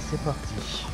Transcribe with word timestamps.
C'est 0.00 0.20
parti. 0.20 0.86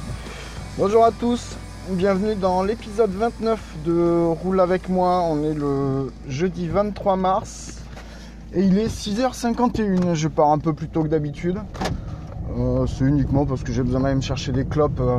Bonjour 0.79 1.05
à 1.05 1.11
tous, 1.11 1.57
bienvenue 1.91 2.35
dans 2.35 2.63
l'épisode 2.63 3.11
29 3.11 3.61
de 3.85 4.27
Roule 4.27 4.61
avec 4.61 4.89
moi. 4.89 5.23
On 5.23 5.43
est 5.43 5.55
le 5.55 6.13
jeudi 6.29 6.69
23 6.69 7.17
mars 7.17 7.83
et 8.55 8.63
il 8.63 8.79
est 8.79 8.87
6h51. 8.87 10.15
Je 10.15 10.29
pars 10.29 10.51
un 10.51 10.59
peu 10.59 10.73
plus 10.73 10.89
tôt 10.89 11.03
que 11.03 11.09
d'habitude. 11.09 11.59
Euh, 12.57 12.87
c'est 12.87 13.05
uniquement 13.05 13.45
parce 13.47 13.63
que 13.63 13.73
j'ai 13.73 13.83
besoin 13.83 14.01
d'aller 14.01 14.15
me 14.15 14.21
chercher 14.21 14.53
des 14.53 14.65
clopes 14.65 15.01
euh, 15.01 15.19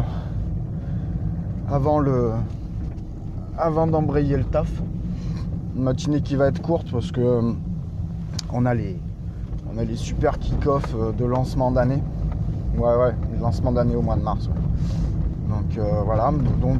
avant 1.69 1.99
le 1.99 2.31
avant 3.57 3.87
d'embrayer 3.87 4.37
le 4.37 4.45
taf. 4.45 4.69
Une 5.75 5.83
matinée 5.83 6.21
qui 6.21 6.35
va 6.35 6.47
être 6.47 6.61
courte 6.61 6.91
parce 6.91 7.11
que 7.11 7.21
euh, 7.21 7.51
on 8.51 8.65
a 8.65 8.73
les 8.73 8.97
super 9.95 10.39
kick-off 10.39 10.95
euh, 10.95 11.11
de 11.11 11.25
lancement 11.25 11.71
d'année. 11.71 12.01
Ouais, 12.77 12.95
ouais, 12.95 13.15
lancement 13.41 13.71
d'année 13.71 13.95
au 13.95 14.01
mois 14.01 14.15
de 14.15 14.21
mars. 14.21 14.49
Donc 15.49 15.77
euh, 15.77 16.01
voilà, 16.03 16.31
donc 16.61 16.77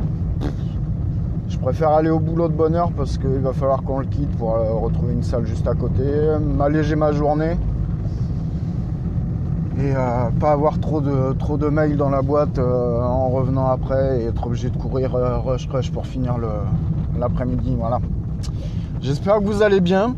je 1.47 1.57
préfère 1.57 1.89
aller 1.91 2.09
au 2.09 2.19
boulot 2.19 2.47
de 2.47 2.53
bonne 2.53 2.75
heure 2.75 2.91
parce 2.91 3.17
qu'il 3.17 3.39
va 3.39 3.53
falloir 3.53 3.81
qu'on 3.83 4.00
le 4.00 4.06
quitte 4.06 4.31
pour 4.38 4.56
euh, 4.56 4.73
retrouver 4.73 5.13
une 5.13 5.23
salle 5.23 5.45
juste 5.45 5.67
à 5.67 5.73
côté, 5.73 6.03
m'alléger 6.57 6.95
ma 6.95 7.11
journée 7.11 7.57
et 9.79 9.94
euh, 9.95 10.29
pas 10.39 10.51
avoir 10.51 10.79
trop 10.79 11.00
de, 11.00 11.33
trop 11.33 11.57
de 11.57 11.67
mails 11.67 11.95
dans 11.95 12.09
la 12.09 12.22
boîte 12.22 12.59
en 12.59 13.29
revenant 13.29 13.67
après 13.67 14.22
et 14.22 14.25
être 14.25 14.47
obligé 14.47 14.69
de 14.69 14.77
courir 14.77 15.13
rush 15.45 15.67
rush 15.69 15.91
pour 15.91 16.06
finir 16.06 16.35
l'après-midi. 17.17 17.75
Voilà. 17.79 18.00
J'espère 19.01 19.39
que 19.39 19.45
vous 19.45 19.62
allez 19.62 19.81
bien. 19.81 20.16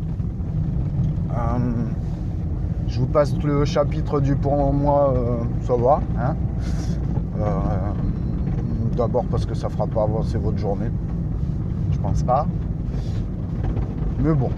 Je 2.88 3.00
vous 3.00 3.06
passe 3.06 3.34
le 3.44 3.64
chapitre 3.64 4.20
du 4.20 4.34
pour 4.34 4.72
moi, 4.72 5.12
euh, 5.14 5.36
ça 5.66 5.74
va. 5.76 6.00
hein. 6.18 6.34
Euh, 7.38 7.44
D'abord 8.96 9.24
parce 9.30 9.46
que 9.46 9.54
ça 9.54 9.68
fera 9.68 9.86
pas 9.86 10.02
avancer 10.02 10.38
votre 10.38 10.58
journée. 10.58 10.90
Je 11.92 11.98
pense 11.98 12.24
pas. 12.24 12.46
Mais 14.20 14.32
bon, 14.32 14.50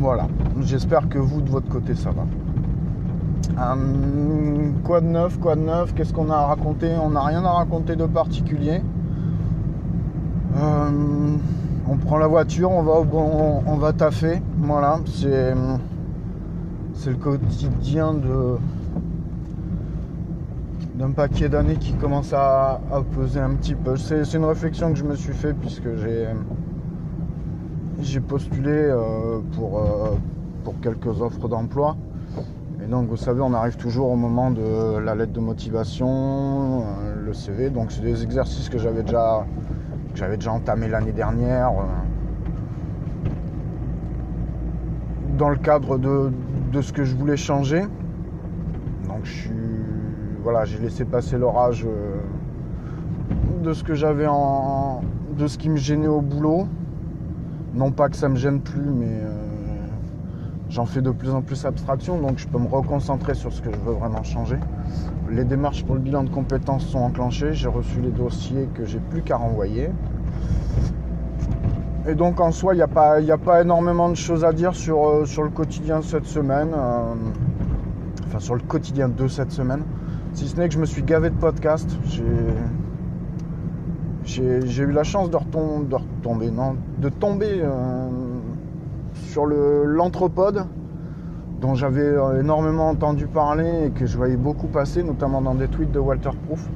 voilà. 0.00 0.26
J'espère 0.60 1.08
que 1.08 1.18
vous, 1.18 1.40
de 1.40 1.48
votre 1.48 1.68
côté, 1.70 1.94
ça 1.94 2.10
va. 2.10 2.26
Euh, 3.58 4.70
quoi 4.84 5.00
de 5.00 5.06
neuf, 5.06 5.38
quoi 5.40 5.56
de 5.56 5.62
neuf? 5.62 5.94
Qu'est-ce 5.94 6.12
qu'on 6.12 6.28
a 6.28 6.34
à 6.36 6.46
raconter? 6.46 6.90
On 7.02 7.10
n'a 7.10 7.22
rien 7.22 7.42
à 7.42 7.52
raconter 7.52 7.96
de 7.96 8.04
particulier. 8.04 8.82
On 11.88 11.96
prend 11.96 12.18
la 12.18 12.26
voiture, 12.26 12.70
on 12.70 12.82
va 12.82 12.94
on 13.66 13.76
va 13.76 13.92
taffer. 13.92 14.42
Voilà, 14.58 14.98
c'est 15.06 15.54
c'est 16.96 17.10
le 17.10 17.16
quotidien 17.16 18.14
de 18.14 18.56
d'un 20.94 21.10
paquet 21.10 21.50
d'années 21.50 21.76
qui 21.76 21.92
commence 21.92 22.32
à, 22.32 22.80
peser 23.14 23.38
un 23.38 23.50
petit 23.50 23.74
peu. 23.74 23.96
C'est 23.98 24.32
une 24.32 24.46
réflexion 24.46 24.92
que 24.92 24.98
je 24.98 25.04
me 25.04 25.14
suis 25.14 25.34
fait 25.34 25.52
puisque 25.52 25.94
j'ai 25.96 26.26
j'ai 28.00 28.20
postulé 28.20 28.70
euh, 28.70 29.40
pour, 29.52 29.78
euh, 29.78 30.10
pour 30.64 30.80
quelques 30.80 31.20
offres 31.20 31.48
d'emploi. 31.48 31.96
Et 32.82 32.86
donc 32.86 33.08
vous 33.08 33.16
savez, 33.16 33.40
on 33.42 33.52
arrive 33.52 33.76
toujours 33.76 34.10
au 34.10 34.16
moment 34.16 34.50
de 34.50 34.98
la 34.98 35.14
lettre 35.14 35.32
de 35.32 35.40
motivation, 35.40 36.82
euh, 36.82 37.24
le 37.26 37.32
CV. 37.34 37.68
Donc 37.68 37.92
c'est 37.92 38.02
des 38.02 38.22
exercices 38.22 38.70
que 38.70 38.78
j'avais 38.78 39.02
déjà 39.02 39.44
que 40.12 40.18
j'avais 40.18 40.36
déjà 40.36 40.52
l'année 40.88 41.12
dernière. 41.12 41.72
dans 45.36 45.50
le 45.50 45.56
cadre 45.56 45.98
de, 45.98 46.30
ce 46.80 46.92
que 46.92 47.04
je 47.04 47.14
voulais 47.16 47.36
changer. 47.36 47.82
Donc 49.06 49.24
je 49.24 49.32
suis. 49.32 49.50
Voilà, 50.42 50.64
j'ai 50.64 50.78
laissé 50.78 51.04
passer 51.04 51.38
l'orage 51.38 51.84
euh, 51.84 52.20
de 53.62 53.72
ce 53.72 53.82
que 53.82 53.94
j'avais 53.94 54.26
en. 54.26 55.00
de 55.36 55.46
ce 55.46 55.58
qui 55.58 55.68
me 55.68 55.76
gênait 55.76 56.06
au 56.06 56.20
boulot. 56.20 56.68
Non 57.74 57.90
pas 57.90 58.08
que 58.08 58.16
ça 58.16 58.28
me 58.28 58.36
gêne 58.36 58.60
plus, 58.60 58.90
mais 58.90 59.08
euh, 59.10 59.46
j'en 60.70 60.86
fais 60.86 61.02
de 61.02 61.10
plus 61.10 61.30
en 61.30 61.42
plus 61.42 61.66
abstraction, 61.66 62.18
donc 62.18 62.38
je 62.38 62.48
peux 62.48 62.58
me 62.58 62.68
reconcentrer 62.68 63.34
sur 63.34 63.52
ce 63.52 63.60
que 63.60 63.70
je 63.70 63.78
veux 63.78 63.92
vraiment 63.92 64.22
changer. 64.22 64.56
Les 65.30 65.44
démarches 65.44 65.84
pour 65.84 65.94
le 65.94 66.00
bilan 66.00 66.24
de 66.24 66.30
compétences 66.30 66.86
sont 66.86 67.00
enclenchées, 67.00 67.52
j'ai 67.52 67.68
reçu 67.68 68.00
les 68.00 68.10
dossiers 68.10 68.68
que 68.74 68.84
j'ai 68.84 69.00
plus 69.00 69.22
qu'à 69.22 69.36
renvoyer. 69.36 69.90
Et 72.08 72.14
donc 72.14 72.40
en 72.40 72.52
soi, 72.52 72.74
il 72.74 72.76
n'y 72.76 72.82
a, 72.82 72.86
pas- 72.88 73.16
a 73.16 73.38
pas 73.38 73.62
énormément 73.62 74.08
de 74.08 74.14
choses 74.14 74.44
à 74.44 74.52
dire 74.52 74.74
sur, 74.76 75.04
euh, 75.08 75.24
sur 75.24 75.42
le 75.42 75.50
quotidien 75.50 76.02
cette 76.02 76.26
semaine. 76.26 76.70
euh, 76.72 77.14
enfin 78.26 78.38
sur 78.38 78.54
le 78.54 78.60
quotidien 78.60 79.08
de 79.08 79.28
cette 79.28 79.50
semaine. 79.50 79.82
Si 80.32 80.46
ce 80.48 80.56
n'est 80.56 80.68
que 80.68 80.74
je 80.74 80.78
me 80.78 80.86
suis 80.86 81.02
gavé 81.02 81.30
de 81.30 81.34
podcasts. 81.34 81.96
J'ai, 84.24 84.82
eu 84.82 84.90
la 84.92 85.04
chance 85.04 85.30
de, 85.30 85.36
retom- 85.36 85.88
de 85.88 85.94
retomber, 85.94 86.50
non, 86.50 86.76
de 86.98 87.08
tomber 87.08 87.60
euh, 87.62 88.08
sur 89.14 89.46
l'anthropode 89.46 90.66
dont 91.60 91.74
j'avais 91.74 92.12
énormément 92.40 92.88
entendu 92.90 93.26
parler 93.28 93.86
et 93.86 93.90
que 93.90 94.04
je 94.04 94.16
voyais 94.16 94.36
beaucoup 94.36 94.66
passer, 94.66 95.02
notamment 95.02 95.40
dans 95.40 95.54
des 95.54 95.68
tweets 95.68 95.92
de 95.92 95.98
Walter 96.00 96.30
Proof. 96.46 96.68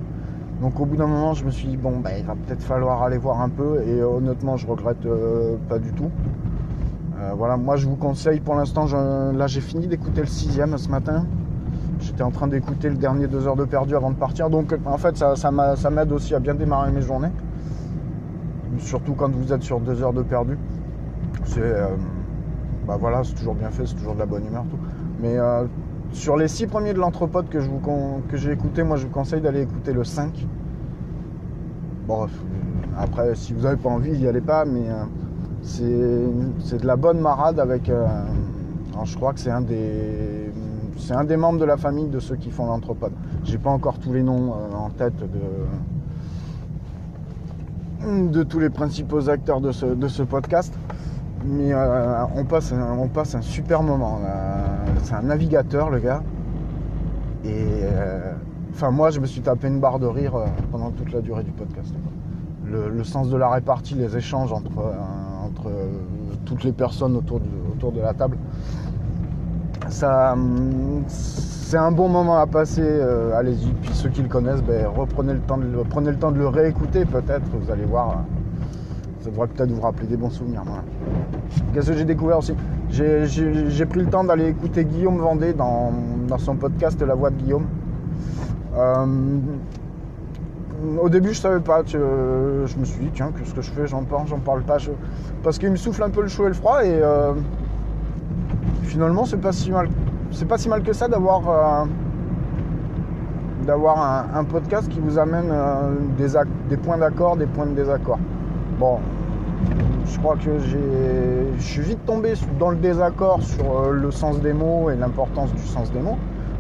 Donc 0.60 0.78
au 0.78 0.84
bout 0.84 0.96
d'un 0.96 1.06
moment, 1.06 1.32
je 1.32 1.44
me 1.44 1.50
suis 1.50 1.68
dit, 1.68 1.76
bon, 1.76 2.00
bah, 2.00 2.18
il 2.18 2.24
va 2.24 2.34
peut-être 2.34 2.62
falloir 2.62 3.02
aller 3.02 3.16
voir 3.18 3.40
un 3.40 3.48
peu. 3.48 3.82
Et 3.86 4.00
euh, 4.00 4.06
honnêtement, 4.06 4.56
je 4.56 4.66
regrette 4.66 5.04
euh, 5.06 5.56
pas 5.68 5.78
du 5.78 5.92
tout. 5.92 6.10
Euh, 7.18 7.32
voilà, 7.36 7.56
moi 7.56 7.76
je 7.76 7.86
vous 7.86 7.96
conseille 7.96 8.40
pour 8.40 8.54
l'instant, 8.54 8.86
là 9.32 9.46
j'ai 9.46 9.60
fini 9.60 9.86
d'écouter 9.86 10.22
le 10.22 10.26
sixième 10.26 10.76
ce 10.78 10.88
matin. 10.88 11.26
J'étais 12.00 12.22
en 12.22 12.30
train 12.30 12.48
d'écouter 12.48 12.88
le 12.88 12.94
dernier 12.96 13.26
deux 13.26 13.46
heures 13.46 13.56
de 13.56 13.66
perdu 13.66 13.94
avant 13.94 14.10
de 14.10 14.16
partir. 14.16 14.48
Donc 14.48 14.74
en 14.86 14.96
fait, 14.96 15.16
ça, 15.18 15.36
ça 15.36 15.50
m'a- 15.50 15.76
ça 15.76 15.90
m'aide 15.90 16.12
aussi 16.12 16.34
à 16.34 16.38
bien 16.38 16.54
démarrer 16.54 16.90
mes 16.90 17.02
journées. 17.02 17.30
Surtout 18.78 19.12
quand 19.14 19.30
vous 19.30 19.52
êtes 19.52 19.62
sur 19.62 19.80
deux 19.80 20.02
heures 20.02 20.14
de 20.14 20.22
perdu. 20.22 20.56
C'est 21.44 21.60
bah 22.86 22.96
voilà, 22.98 23.22
c'est 23.22 23.34
toujours 23.34 23.54
bien 23.54 23.70
fait, 23.70 23.86
c'est 23.86 23.96
toujours 23.96 24.14
de 24.14 24.20
la 24.20 24.26
bonne 24.26 24.46
humeur. 24.46 24.64
Tout. 24.70 24.78
Mais 25.20 25.36
sur 26.12 26.36
les 26.36 26.48
six 26.48 26.66
premiers 26.66 26.92
de 26.92 26.98
l'anthropode 26.98 27.48
que, 27.48 27.60
j'ai 28.34 28.52
écouté, 28.52 28.82
moi 28.82 28.96
je 28.96 29.06
vous 29.06 29.12
conseille 29.12 29.40
d'aller 29.40 29.62
écouter 29.62 29.92
le 29.92 30.04
5. 30.04 30.46
Bon, 32.06 32.24
euh, 32.24 32.26
après, 32.98 33.34
si 33.34 33.52
vous 33.52 33.62
n'avez 33.62 33.76
pas 33.76 33.90
envie, 33.90 34.10
n'y 34.12 34.26
allez 34.26 34.40
pas, 34.40 34.64
mais 34.64 34.88
euh, 34.88 35.04
c'est 36.58 36.80
de 36.80 36.86
la 36.86 36.96
bonne 36.96 37.20
marade 37.20 37.60
avec. 37.60 37.88
euh, 37.88 38.06
je 39.04 39.16
crois 39.16 39.32
que 39.32 39.40
c'est 39.40 39.50
un 39.50 39.60
des, 39.60 40.52
c'est 40.98 41.14
un 41.14 41.24
des 41.24 41.36
membres 41.36 41.58
de 41.58 41.64
la 41.64 41.76
famille 41.76 42.08
de 42.08 42.18
ceux 42.18 42.36
qui 42.36 42.50
font 42.50 42.66
l'anthropode. 42.66 43.12
J'ai 43.44 43.58
pas 43.58 43.70
encore 43.70 43.98
tous 43.98 44.12
les 44.12 44.22
noms 44.22 44.52
en 44.76 44.90
tête 44.90 45.14
de, 48.02 48.42
tous 48.42 48.58
les 48.58 48.68
principaux 48.70 49.28
acteurs 49.30 49.60
de 49.60 49.72
ce 49.72 50.22
podcast. 50.22 50.74
Mais 51.44 51.72
euh, 51.72 52.24
on, 52.36 52.44
passe 52.44 52.72
un, 52.72 53.40
super 53.40 53.82
moment. 53.82 54.20
C'est 55.02 55.14
un 55.14 55.22
navigateur, 55.22 55.90
le 55.90 55.98
gars. 55.98 56.22
Et 57.44 57.48
euh, 57.82 58.32
enfin, 58.72 58.90
moi, 58.90 59.10
je 59.10 59.20
me 59.20 59.26
suis 59.26 59.40
tapé 59.40 59.68
une 59.68 59.80
barre 59.80 59.98
de 59.98 60.06
rire 60.06 60.36
euh, 60.36 60.46
pendant 60.70 60.90
toute 60.90 61.12
la 61.12 61.20
durée 61.20 61.42
du 61.42 61.52
podcast. 61.52 61.94
Le, 62.66 63.02
sens 63.02 63.28
de 63.30 63.36
la 63.36 63.48
répartie, 63.48 63.94
les 63.94 64.16
échanges 64.16 64.52
entre, 64.52 64.92
toutes 66.44 66.62
les 66.62 66.72
personnes 66.72 67.16
autour, 67.16 67.40
de 67.40 68.00
la 68.00 68.14
table. 68.14 68.36
Ça, 69.88 70.34
hum, 70.34 71.02
c'est 71.08 71.78
un 71.78 71.90
bon 71.90 72.08
moment 72.08 72.36
à 72.38 72.46
passer. 72.46 73.00
Allez-y. 73.34 73.72
Puis 73.82 73.90
ceux 73.94 74.10
qui 74.10 74.22
le 74.22 74.28
connaissent, 74.28 74.62
ben, 74.62 74.86
reprenez 74.86 75.34
prenez 75.88 76.10
le 76.10 76.16
temps 76.16 76.30
de 76.30 76.38
le 76.38 76.48
réécouter. 76.48 77.06
Peut-être, 77.06 77.46
vous 77.52 77.72
allez 77.72 77.86
voir. 77.86 78.24
Euh, 79.20 79.24
Ça 79.24 79.30
devrait 79.30 79.48
peut-être 79.48 79.70
vous 79.70 79.80
rappeler 79.80 80.06
des 80.06 80.16
bons 80.16 80.30
souvenirs. 80.30 80.62
Qu'est-ce 81.72 81.90
que 81.90 81.96
j'ai 81.96 82.04
découvert 82.04 82.38
aussi? 82.38 82.54
J'ai- 82.90 83.86
pris 83.86 84.00
le 84.00 84.06
temps 84.06 84.24
d'aller 84.24 84.48
écouter 84.48 84.84
Guillaume 84.84 85.18
Vendée 85.18 85.52
dans, 85.52 85.92
son 86.38 86.56
podcast 86.56 87.00
La 87.02 87.14
Voix 87.14 87.30
de 87.30 87.36
Guillaume. 87.36 87.66
Euh, 88.76 89.06
au 91.00 91.08
début, 91.08 91.30
je 91.34 91.40
savais 91.40 91.60
pas. 91.60 91.82
tu- 91.82 91.98
je 91.98 92.78
me 92.78 92.84
suis 92.84 93.04
dit, 93.04 93.10
tiens, 93.12 93.30
qu'est-ce 93.36 93.54
que 93.54 93.62
je 93.62 93.70
fais? 93.70 93.86
J'en 93.86 94.04
parle, 94.04 94.26
j'en 94.26 94.38
parle 94.38 94.62
pas. 94.62 94.78
Parce 95.42 95.58
qu'il 95.58 95.70
me 95.70 95.76
souffle 95.76 96.02
un 96.02 96.10
peu 96.10 96.22
le 96.22 96.28
chaud 96.28 96.46
et 96.46 96.48
le 96.48 96.54
froid. 96.54 96.84
Et 96.84 97.00
euh, 97.02 97.32
finalement, 98.84 99.24
c'est 99.24 99.40
pas 99.40 99.52
si 99.52 99.70
mal. 99.70 99.88
C'est 100.30 100.46
pas 100.46 100.58
si 100.58 100.68
mal 100.68 100.82
que 100.82 100.92
ça 100.92 101.08
d'avoir 101.08 101.48
euh, 101.48 101.84
d'avoir 103.66 104.34
un, 104.34 104.44
podcast 104.44 104.88
qui 104.88 105.00
vous 105.00 105.18
amène 105.18 105.50
euh, 105.50 105.94
des 106.68 106.76
points 106.76 106.98
d'accord, 106.98 107.36
des 107.36 107.46
points 107.46 107.66
de 107.66 107.74
désaccord. 107.74 108.18
Bon, 108.80 108.98
je 110.06 110.18
crois 110.20 110.36
que 110.36 110.58
j'ai, 110.58 110.78
je 111.58 111.62
suis 111.62 111.82
vite 111.82 112.06
tombé 112.06 112.32
dans 112.58 112.70
le 112.70 112.78
désaccord 112.78 113.42
sur 113.42 113.78
euh, 113.78 113.92
le 113.92 114.10
sens 114.10 114.40
des 114.40 114.54
mots 114.54 114.88
et 114.88 114.96
l'importance 114.96 115.52
du 115.52 115.60
sens 115.60 115.92
des 115.92 116.00
mots, 116.00 116.16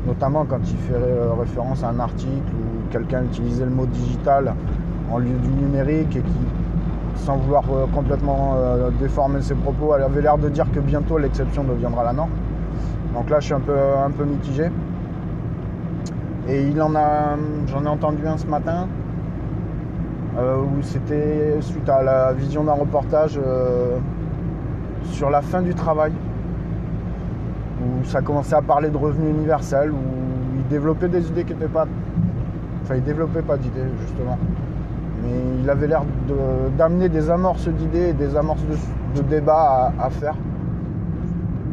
notamment 0.06 0.44
quand 0.44 0.60
il 0.70 0.76
fait 0.76 0.92
euh, 0.92 1.32
référence 1.32 1.82
à 1.82 1.88
un 1.88 1.98
article 1.98 2.28
où 2.28 2.92
quelqu'un 2.92 3.24
utilisait 3.24 3.64
le 3.64 3.70
mot 3.70 3.86
digital 3.86 4.54
en 5.10 5.16
lieu 5.16 5.32
du 5.42 5.48
numérique 5.48 6.14
et 6.14 6.20
qui, 6.20 7.24
sans 7.24 7.38
vouloir 7.38 7.64
euh, 7.72 7.86
complètement 7.86 8.56
déformer 9.00 9.40
ses 9.40 9.54
propos, 9.54 9.94
avait 9.94 10.20
l'air 10.20 10.36
de 10.36 10.50
dire 10.50 10.70
que 10.74 10.80
bientôt 10.80 11.16
l'exception 11.16 11.64
deviendra 11.64 12.04
la 12.04 12.12
norme. 12.12 12.32
Donc 13.14 13.30
là, 13.30 13.40
je 13.40 13.46
suis 13.46 13.54
un 13.54 13.60
peu, 13.60 13.72
un 13.72 14.10
peu 14.10 14.26
mitigé. 14.26 14.70
Et 16.50 16.68
il 16.68 16.82
en 16.82 16.94
a, 16.94 17.38
j'en 17.68 17.82
ai 17.86 17.88
entendu 17.88 18.26
un 18.26 18.36
ce 18.36 18.46
matin 18.46 18.88
où 20.42 20.82
c'était 20.82 21.60
suite 21.60 21.88
à 21.88 22.02
la 22.02 22.32
vision 22.32 22.64
d'un 22.64 22.72
reportage 22.72 23.38
euh, 23.44 23.96
sur 25.04 25.30
la 25.30 25.40
fin 25.42 25.62
du 25.62 25.74
travail, 25.74 26.12
où 27.80 28.04
ça 28.04 28.20
commençait 28.20 28.54
à 28.54 28.62
parler 28.62 28.90
de 28.90 28.96
revenu 28.96 29.30
universel, 29.30 29.90
où 29.90 29.96
il 30.56 30.66
développait 30.68 31.08
des 31.08 31.26
idées 31.28 31.44
qui 31.44 31.54
n'étaient 31.54 31.68
pas. 31.68 31.86
Enfin, 32.82 32.96
il 32.96 33.02
développait 33.04 33.42
pas 33.42 33.56
d'idées, 33.56 33.88
justement. 34.00 34.38
Mais 35.22 35.30
il 35.62 35.68
avait 35.68 35.86
l'air 35.86 36.02
d'amener 36.78 37.08
des 37.08 37.30
amorces 37.30 37.68
d'idées 37.68 38.08
et 38.08 38.12
des 38.12 38.36
amorces 38.36 38.64
de, 39.14 39.22
débats 39.22 39.92
à, 39.98 40.10
faire. 40.10 40.34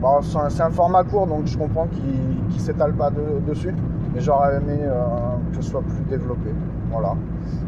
Bon, 0.01 0.21
c'est 0.21 0.37
un, 0.37 0.49
c'est 0.49 0.63
un 0.63 0.69
format 0.69 1.03
court, 1.03 1.27
donc 1.27 1.45
je 1.45 1.57
comprends 1.57 1.87
qu'il 1.87 2.55
ne 2.55 2.59
s'étale 2.59 2.93
pas 2.93 3.09
de- 3.09 3.39
dessus. 3.47 3.73
Mais 4.13 4.19
j'aurais 4.19 4.57
aimé 4.57 4.79
euh, 4.81 5.05
que 5.51 5.63
ce 5.63 5.71
soit 5.71 5.81
plus 5.81 6.03
développé. 6.09 6.49
Voilà. 6.91 7.13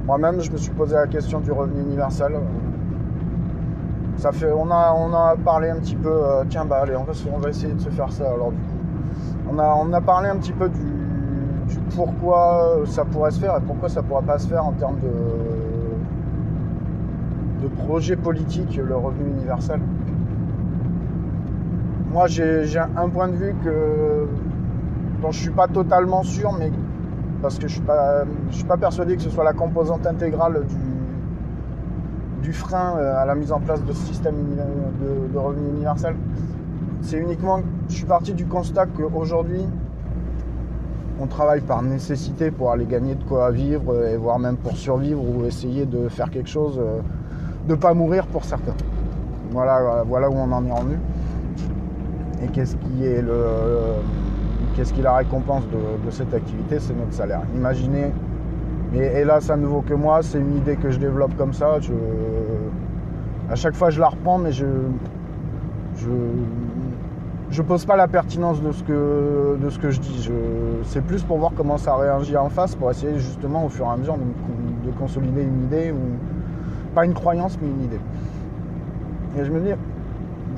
Moi-même, 0.06 0.42
je 0.42 0.52
me 0.52 0.58
suis 0.58 0.72
posé 0.72 0.96
la 0.96 1.08
question 1.08 1.40
du 1.40 1.52
revenu 1.52 1.82
universel. 1.82 2.34
Ça 4.18 4.32
fait, 4.32 4.52
on 4.52 4.70
a, 4.72 4.94
on 4.98 5.14
a 5.14 5.36
parlé 5.38 5.70
un 5.70 5.78
petit 5.78 5.96
peu. 5.96 6.10
euh, 6.10 6.44
tiens, 6.50 6.66
bah 6.66 6.80
allez, 6.84 6.96
on 6.96 7.04
va, 7.04 7.14
on 7.34 7.38
va 7.38 7.50
essayer 7.50 7.74
de 7.74 7.80
se 7.80 7.90
faire 7.90 8.12
ça. 8.12 8.26
Alors 8.26 8.52
du 8.52 8.58
coup, 8.58 8.78
on 9.52 9.60
a, 9.60 9.76
on 9.82 9.94
a 9.94 10.02
parlé 10.02 10.30
un 10.30 10.36
petit 10.38 10.52
peu 10.52 10.68
du, 10.70 10.80
pourquoi 11.96 12.82
ça 12.86 13.06
pourrait 13.06 13.32
se 13.32 13.40
faire 13.40 13.56
et 13.58 13.62
pourquoi 13.62 13.90
ça 13.90 14.02
pourrait 14.02 14.26
pas 14.26 14.38
se 14.40 14.48
faire 14.48 14.66
en 14.66 14.74
termes 14.74 15.00
de, 15.00 15.10
de 17.64 17.68
projet 17.84 18.16
politique, 18.16 18.76
le 18.78 18.96
revenu 18.96 19.30
universel. 19.30 19.80
Moi, 22.12 22.28
j'ai 22.28 22.80
un 22.80 23.10
point 23.10 23.28
de 23.28 23.36
vue 23.36 23.56
que 23.64 24.28
dont 25.22 25.32
je 25.32 25.40
suis 25.40 25.52
pas 25.52 25.68
totalement 25.68 26.24
sûr, 26.24 26.52
mais 26.58 26.72
parce 27.42 27.58
que 27.58 27.68
je 27.68 27.74
suis 27.74 27.82
pas, 27.82 28.24
je 28.50 28.56
suis 28.56 28.66
pas 28.66 28.78
persuadé 28.78 29.16
que 29.16 29.22
ce 29.22 29.30
soit 29.30 29.44
la 29.44 29.54
composante 29.54 30.06
intégrale 30.06 30.66
du, 32.42 32.54
frein 32.54 32.96
euh, 32.98 33.22
à 33.22 33.26
la 33.26 33.36
mise 33.36 33.52
en 33.52 33.60
place 33.60 33.84
de 33.84 33.94
ce 33.94 34.08
système 34.08 34.34
de, 34.36 35.32
de 35.32 35.38
revenu 35.38 35.70
universel. 35.70 36.16
C'est 37.02 37.18
uniquement, 37.18 37.60
je 37.88 37.94
suis 37.94 38.06
parti 38.06 38.34
du 38.34 38.48
constat 38.48 38.88
qu'aujourd'hui, 38.88 39.66
on 41.22 41.28
travaille 41.28 41.62
par 41.62 41.84
nécessité 41.84 42.50
pour 42.50 42.72
aller 42.72 42.86
gagner 42.86 43.14
de 43.14 43.24
quoi 43.24 43.52
vivre 43.52 44.08
et 44.08 44.18
voire 44.18 44.40
même 44.40 44.58
pour 44.58 44.78
survivre 44.78 45.22
ou 45.22 45.46
essayer 45.46 45.86
de 45.86 46.08
faire 46.10 46.32
quelque 46.32 46.50
chose, 46.50 46.80
euh, 46.80 47.02
de 47.68 47.76
pas 47.76 47.94
mourir 47.94 48.26
pour 48.26 48.46
certains. 48.46 48.76
Voilà, 49.52 50.04
voilà 50.08 50.30
où 50.30 50.34
on 50.34 50.52
en 50.52 50.66
est 50.66 50.72
revenu. 50.72 50.98
Et 52.42 52.48
qu'est-ce 52.48 52.76
qui 52.78 53.06
est 53.06 53.22
le, 53.22 53.44
qu'est-ce 54.80 54.94
qui 54.94 55.02
la 55.02 55.16
récompense 55.16 55.64
de, 55.68 56.10
cette 56.10 56.34
activité 56.34 56.80
C'est 56.80 56.98
notre 56.98 57.12
salaire. 57.12 57.42
Imaginez, 57.54 58.14
mais 58.94 59.12
hélas, 59.20 59.44
ça 59.44 59.58
ne 59.58 59.66
vaut 59.66 59.82
que 59.82 59.94
moi, 59.94 60.22
c'est 60.22 60.40
une 60.40 60.56
idée 60.56 60.78
que 60.78 60.90
je 60.90 60.98
développe 60.98 61.36
comme 61.36 61.52
ça. 61.52 61.80
À 63.52 63.56
chaque 63.56 63.76
fois, 63.76 63.90
je 63.90 64.00
la 64.00 64.08
reprends, 64.08 64.38
mais 64.38 64.54
je, 64.54 64.66
je, 65.98 66.08
je 67.50 67.62
pose 67.62 67.84
pas 67.84 67.98
la 67.98 68.08
pertinence 68.08 68.62
de 68.62 68.72
ce 68.72 68.84
que, 68.84 69.58
de 69.62 69.70
ce 69.70 69.80
que 69.80 69.92
je 69.92 70.00
dis. 70.00 70.32
C'est 70.84 71.04
plus 71.04 71.24
pour 71.24 71.40
voir 71.40 71.52
comment 71.58 71.78
ça 71.78 71.98
réagit 71.98 72.38
en 72.38 72.48
face, 72.48 72.74
pour 72.76 72.90
essayer 72.90 73.18
justement 73.18 73.66
au 73.66 73.70
fur 73.70 73.86
et 73.86 73.90
à 73.90 73.98
mesure 73.98 74.16
de, 74.16 74.88
de 74.90 74.96
consolider 74.98 75.42
une 75.42 75.64
idée 75.66 75.92
ou 75.92 76.96
pas 76.96 77.04
une 77.04 77.14
croyance, 77.14 77.60
mais 77.62 77.68
une 77.68 77.84
idée. 77.84 78.00
Et 79.38 79.44
je 79.44 79.52
me 79.52 79.60
dis, 79.60 79.74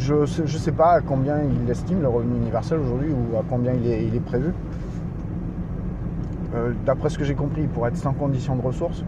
je 0.02 0.16
ne 0.16 0.48
sais, 0.48 0.72
pas 0.72 0.94
à 0.94 1.02
combien 1.02 1.38
il 1.44 1.70
estime 1.70 2.02
le 2.02 2.08
revenu 2.08 2.38
universel 2.38 2.80
aujourd'hui 2.80 3.12
ou 3.12 3.38
à 3.38 3.44
combien 3.48 3.74
il 3.74 3.88
est, 3.88 4.20
prévu. 4.20 4.52
Euh, 6.56 6.74
D'après 6.86 7.10
ce 7.10 7.20
que 7.20 7.24
j'ai 7.24 7.36
compris, 7.36 7.62
il 7.62 7.68
pourrait 7.68 7.90
être 7.90 7.98
sans 7.98 8.14
condition 8.14 8.56
de 8.56 8.62
ressources, 8.62 9.04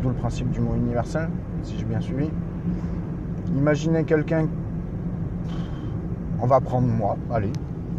d'où 0.00 0.10
le 0.10 0.14
principe 0.14 0.50
du 0.50 0.60
mot 0.60 0.74
universel, 0.76 1.28
si 1.64 1.76
j'ai 1.76 1.84
bien 1.84 2.00
suivi. 2.00 2.30
Imaginez 3.56 4.04
quelqu'un, 4.04 4.46
on 6.40 6.46
va 6.46 6.60
prendre 6.60 6.86
moi, 6.86 7.16
allez, 7.32 7.52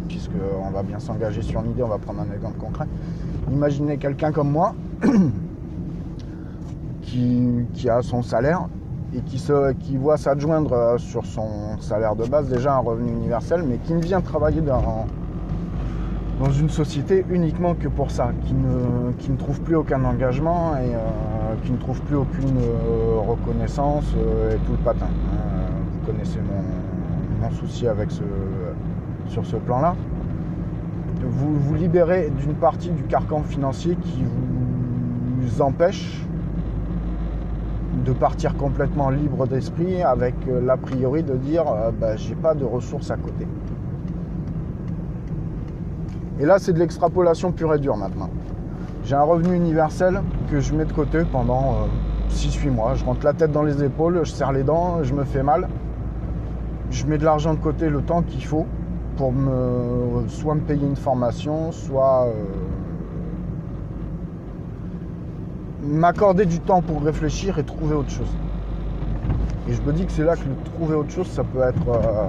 puisqu'on 0.07 0.71
va 0.71 0.81
bien 0.81 0.99
s'engager 0.99 1.41
sur 1.41 1.61
une 1.61 1.71
idée, 1.71 1.83
on 1.83 1.89
va 1.89 1.97
prendre 1.97 2.21
un 2.21 2.33
exemple 2.33 2.57
concret. 2.57 2.85
Imaginez 3.51 3.97
quelqu'un 3.97 4.31
comme 4.31 4.51
moi 4.51 4.73
qui 7.01 7.89
a 7.89 8.01
son 8.01 8.21
salaire 8.21 8.69
et 9.13 9.21
qui, 9.21 9.97
voit 9.97 10.17
s'adjoindre 10.17 10.73
euh, 10.73 10.97
sur 10.97 11.25
son 11.25 11.79
salaire 11.79 12.15
de 12.15 12.25
base 12.25 12.49
déjà 12.49 12.75
un 12.75 12.79
revenu 12.79 13.11
universel, 13.11 13.63
mais 13.67 13.77
qui 13.77 13.93
ne 13.93 14.01
vient 14.01 14.21
travailler 14.21 14.61
dans, 14.61 15.05
une 16.57 16.69
société 16.69 17.25
uniquement 17.29 17.75
que 17.75 17.87
pour 17.87 18.11
ça, 18.11 18.31
qui 18.45 18.53
ne, 18.53 19.35
trouve 19.37 19.59
plus 19.61 19.75
aucun 19.75 20.03
engagement 20.05 20.75
et 20.77 20.93
euh, 20.95 21.55
qui 21.63 21.71
ne 21.71 21.77
trouve 21.77 22.01
plus 22.01 22.15
aucune 22.15 22.57
euh, 22.57 23.19
reconnaissance 23.27 24.05
et 24.51 24.55
tout 24.65 24.71
le 24.71 24.77
patin. 24.77 25.07
Vous 25.91 26.11
connaissez 26.11 26.39
mon, 26.39 27.51
souci 27.51 27.87
avec 27.87 28.09
sur 28.11 29.45
ce 29.45 29.55
plan-là. 29.55 29.95
Vous 31.23 31.55
vous 31.55 31.73
libérez 31.75 32.31
d'une 32.39 32.53
partie 32.53 32.91
du 32.91 33.03
carcan 33.03 33.41
financier 33.41 33.95
qui 33.95 34.23
vous 35.39 35.61
empêche 35.61 36.28
de 38.03 38.13
partir 38.13 38.55
complètement 38.55 39.09
libre 39.09 39.47
d'esprit 39.47 40.01
avec 40.03 40.35
euh, 40.47 40.61
l'a 40.65 40.77
priori 40.77 41.23
de 41.23 41.35
dire 41.35 41.65
euh, 41.67 41.91
bah, 41.91 42.15
j'ai 42.15 42.35
pas 42.35 42.53
de 42.53 42.65
ressources 42.65 43.11
à 43.11 43.17
côté. 43.17 43.47
Et 46.39 46.45
là 46.45 46.59
c'est 46.59 46.73
de 46.73 46.79
l'extrapolation 46.79 47.51
pure 47.51 47.73
et 47.73 47.79
dure 47.79 47.97
maintenant. 47.97 48.29
J'ai 49.03 49.15
un 49.15 49.23
revenu 49.23 49.55
universel 49.55 50.21
que 50.51 50.59
je 50.59 50.73
mets 50.73 50.85
de 50.85 50.93
côté 50.93 51.19
pendant 51.31 51.87
6-8 52.29 52.69
mois. 52.69 52.93
Je 52.95 53.03
rentre 53.03 53.25
la 53.25 53.33
tête 53.33 53.51
dans 53.51 53.63
les 53.63 53.83
épaules, 53.83 54.21
je 54.23 54.31
serre 54.31 54.51
les 54.51 54.63
dents, 54.63 55.03
je 55.03 55.13
me 55.13 55.23
fais 55.23 55.43
mal. 55.43 55.67
Je 56.91 57.05
mets 57.05 57.17
de 57.17 57.25
l'argent 57.25 57.53
de 57.53 57.59
côté 57.59 57.89
le 57.89 58.01
temps 58.01 58.21
qu'il 58.21 58.43
faut 58.43 58.65
pour 59.17 59.33
me 59.33 60.27
soit 60.27 60.55
me 60.55 60.61
payer 60.61 60.87
une 60.87 60.95
formation, 60.95 61.71
soit 61.71 62.27
euh, 62.27 62.31
m'accorder 65.81 66.45
du 66.45 66.59
temps 66.59 66.81
pour 66.81 67.01
réfléchir 67.03 67.57
et 67.59 67.63
trouver 67.63 67.95
autre 67.95 68.11
chose. 68.11 68.35
Et 69.67 69.73
je 69.73 69.81
me 69.81 69.93
dis 69.93 70.05
que 70.05 70.11
c'est 70.11 70.23
là 70.23 70.35
que 70.35 70.43
le 70.47 70.55
trouver 70.73 70.95
autre 70.95 71.11
chose, 71.11 71.27
ça 71.27 71.43
peut 71.43 71.61
être, 71.61 71.89
euh, 71.89 72.27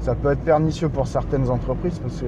ça 0.00 0.14
peut 0.14 0.32
être 0.32 0.40
pernicieux 0.40 0.88
pour 0.88 1.06
certaines 1.06 1.48
entreprises 1.48 1.98
parce 1.98 2.20
que 2.20 2.26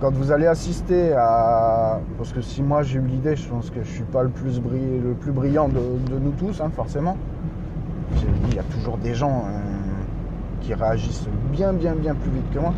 quand 0.00 0.12
vous 0.12 0.32
allez 0.32 0.46
assister 0.46 1.12
à. 1.12 2.00
Parce 2.18 2.32
que 2.32 2.40
si 2.40 2.62
moi 2.62 2.82
j'ai 2.82 2.98
eu 2.98 3.06
l'idée, 3.06 3.36
je 3.36 3.48
pense 3.48 3.70
que 3.70 3.82
je 3.82 3.88
suis 3.88 4.02
pas 4.04 4.22
le 4.22 4.28
plus, 4.28 4.60
brillant 4.60 5.68
de, 5.68 5.80
nous 6.20 6.32
tous, 6.32 6.60
hein, 6.60 6.70
forcément. 6.74 7.16
Il 8.48 8.54
y 8.54 8.58
a 8.58 8.62
toujours 8.64 8.98
des 8.98 9.14
gens 9.14 9.44
euh, 9.46 9.60
qui 10.60 10.74
réagissent 10.74 11.28
bien, 11.52 11.72
bien, 11.72 11.94
bien 11.94 12.14
plus 12.14 12.30
vite 12.30 12.50
que 12.52 12.58
moi. 12.58 12.74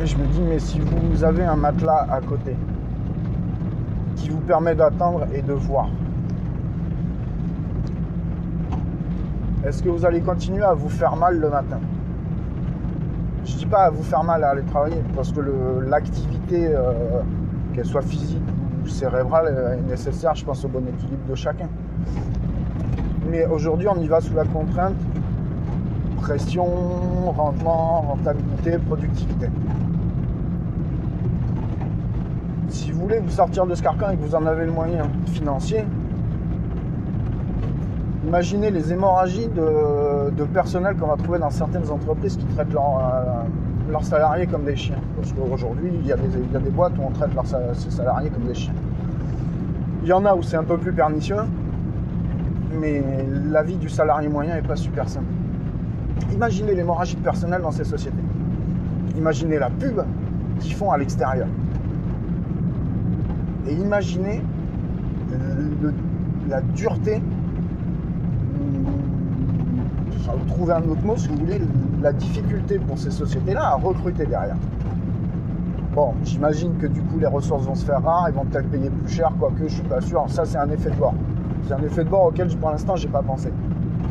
Et 0.00 0.06
je 0.06 0.16
me 0.16 0.26
dis, 0.26 0.40
mais 0.40 0.58
si 0.60 0.80
vous 0.80 1.24
avez 1.24 1.44
un 1.44 1.56
matelas 1.56 2.06
à 2.10 2.20
côté 2.20 2.56
qui 4.18 4.30
vous 4.30 4.40
permet 4.40 4.74
d'attendre 4.74 5.26
et 5.32 5.42
de 5.42 5.52
voir, 5.52 5.88
est-ce 9.64 9.82
que 9.82 9.88
vous 9.88 10.04
allez 10.04 10.20
continuer 10.20 10.64
à 10.64 10.74
vous 10.74 10.88
faire 10.88 11.16
mal 11.16 11.38
le 11.38 11.48
matin? 11.48 11.78
Je 13.44 13.54
dis 13.56 13.66
pas 13.66 13.84
à 13.84 13.90
vous 13.90 14.02
faire 14.02 14.24
mal 14.24 14.44
à 14.44 14.50
aller 14.50 14.62
travailler, 14.62 15.02
parce 15.14 15.32
que 15.32 15.40
l'activité, 15.88 16.66
euh, 16.66 17.22
qu'elle 17.74 17.86
soit 17.86 18.02
physique 18.02 18.42
ou 18.84 18.88
cérébrale, 18.88 19.78
est 19.78 19.90
nécessaire, 19.90 20.34
je 20.34 20.44
pense, 20.44 20.64
au 20.64 20.68
bon 20.68 20.86
équilibre 20.86 21.26
de 21.28 21.34
chacun. 21.34 21.68
Mais 23.30 23.46
aujourd'hui, 23.46 23.88
on 23.88 24.00
y 24.00 24.08
va 24.08 24.20
sous 24.20 24.34
la 24.34 24.44
contrainte 24.44 24.96
pression, 26.20 26.66
rendement, 27.36 28.02
rentabilité, 28.02 28.78
productivité. 28.78 29.48
Si 32.68 32.92
vous 32.92 33.00
voulez 33.00 33.18
vous 33.18 33.30
sortir 33.30 33.66
de 33.66 33.74
ce 33.74 33.82
carcan 33.82 34.10
et 34.10 34.16
que 34.16 34.22
vous 34.22 34.34
en 34.34 34.44
avez 34.46 34.66
le 34.66 34.72
moyen 34.72 35.04
financier, 35.26 35.84
imaginez 38.26 38.70
les 38.70 38.92
hémorragies 38.92 39.48
de, 39.48 40.44
personnel 40.44 40.96
qu'on 40.96 41.06
va 41.06 41.16
trouver 41.16 41.38
dans 41.38 41.50
certaines 41.50 41.90
entreprises 41.90 42.36
qui 42.36 42.44
traitent 42.46 42.72
leurs 42.72 42.98
euh, 42.98 43.42
leurs 43.90 44.04
salariés 44.04 44.46
comme 44.46 44.64
des 44.64 44.76
chiens. 44.76 44.98
Parce 45.16 45.32
qu'aujourd'hui, 45.32 45.90
il 46.00 46.06
y, 46.06 46.12
a 46.12 46.16
des- 46.16 46.70
boîtes 46.70 46.92
où 46.98 47.02
on 47.06 47.10
traite 47.10 47.34
leurs 47.34 47.46
ses 47.46 47.90
salariés 47.90 48.30
comme 48.30 48.44
des 48.44 48.54
chiens. 48.54 48.74
Il 50.02 50.08
y 50.08 50.12
en 50.12 50.24
a 50.24 50.34
où 50.34 50.42
c'est 50.42 50.56
un 50.56 50.64
peu 50.64 50.76
plus 50.76 50.92
pernicieux, 50.92 51.36
mais 52.78 53.02
la 53.50 53.62
vie 53.62 53.76
du 53.76 53.88
salarié 53.88 54.28
moyen 54.28 54.54
n'est 54.54 54.62
pas 54.62 54.76
super 54.76 55.08
simple. 55.08 55.26
Imaginez 56.32 56.74
l'hémorragie 56.74 57.16
de 57.16 57.22
personnel 57.22 57.62
dans 57.62 57.70
ces 57.70 57.84
sociétés. 57.84 58.16
Imaginez 59.16 59.58
la 59.58 59.70
pub 59.70 60.00
qu'ils 60.60 60.74
font 60.74 60.90
à 60.90 60.98
l'extérieur. 60.98 61.48
Et 63.68 63.74
imaginez 63.74 64.42
le- 65.30 65.92
la 66.48 66.60
dureté, 66.62 67.20
enfin, 70.16 70.32
vous 70.38 70.46
trouvez 70.46 70.72
un 70.72 70.82
autre 70.88 71.04
mot 71.04 71.16
si 71.16 71.28
vous 71.28 71.36
voulez, 71.36 71.60
la 72.02 72.12
difficulté 72.12 72.78
pour 72.78 72.98
ces 72.98 73.10
sociétés-là 73.10 73.72
à 73.72 73.74
recruter 73.74 74.24
derrière. 74.24 74.56
Bon, 75.94 76.14
j'imagine 76.24 76.72
que 76.80 76.86
du 76.86 77.02
coup 77.02 77.18
les 77.18 77.26
ressources 77.26 77.64
vont 77.64 77.74
se 77.74 77.84
faire 77.84 78.02
rares, 78.02 78.28
ils 78.28 78.34
vont 78.34 78.44
peut-être 78.44 78.70
payer 78.70 78.88
plus 78.88 79.12
cher, 79.12 79.32
quoique 79.38 79.66
je 79.66 79.74
suis 79.74 79.82
pas 79.82 80.00
sûr. 80.00 80.24
Ça 80.28 80.44
c'est 80.44 80.58
un 80.58 80.70
effet 80.70 80.90
de 80.90 80.96
bord. 80.96 81.14
C'est 81.66 81.74
un 81.74 81.82
effet 81.82 82.04
de 82.04 82.08
bord 82.08 82.26
auquel 82.26 82.48
pour 82.56 82.70
l'instant 82.70 82.96
j'ai 82.96 83.08
pas 83.08 83.22
pensé. 83.22 83.50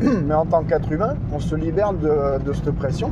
Mais 0.00 0.34
en 0.34 0.44
tant 0.46 0.62
qu'être 0.62 0.92
humain, 0.92 1.14
on 1.34 1.40
se 1.40 1.54
libère 1.56 1.92
de 1.92 2.52
cette 2.52 2.70
pression. 2.72 3.10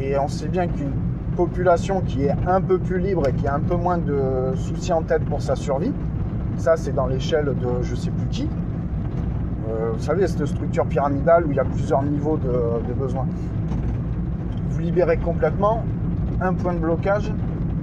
Et 0.00 0.16
on 0.16 0.28
sait 0.28 0.48
bien 0.48 0.68
qu'une 0.68 0.92
population 1.38 2.00
qui 2.00 2.24
est 2.24 2.34
un 2.48 2.60
peu 2.60 2.78
plus 2.78 2.98
libre 2.98 3.28
et 3.28 3.32
qui 3.32 3.46
a 3.46 3.54
un 3.54 3.60
peu 3.60 3.76
moins 3.76 3.96
de 3.96 4.56
soucis 4.56 4.92
en 4.92 5.02
tête 5.02 5.24
pour 5.24 5.40
sa 5.40 5.54
survie, 5.54 5.92
ça 6.56 6.76
c'est 6.76 6.92
dans 6.92 7.06
l'échelle 7.06 7.44
de 7.44 7.82
je 7.82 7.94
sais 7.94 8.10
plus 8.10 8.26
qui. 8.26 8.48
Euh, 9.68 9.92
vous 9.92 10.02
savez, 10.02 10.26
cette 10.26 10.46
structure 10.46 10.84
pyramidale 10.86 11.46
où 11.46 11.52
il 11.52 11.56
y 11.56 11.60
a 11.60 11.64
plusieurs 11.64 12.02
niveaux 12.02 12.38
de, 12.38 12.88
de 12.88 12.92
besoins. 12.92 13.28
Vous 14.70 14.80
libérez 14.80 15.18
complètement 15.18 15.84
un 16.40 16.54
point 16.54 16.74
de 16.74 16.80
blocage 16.80 17.32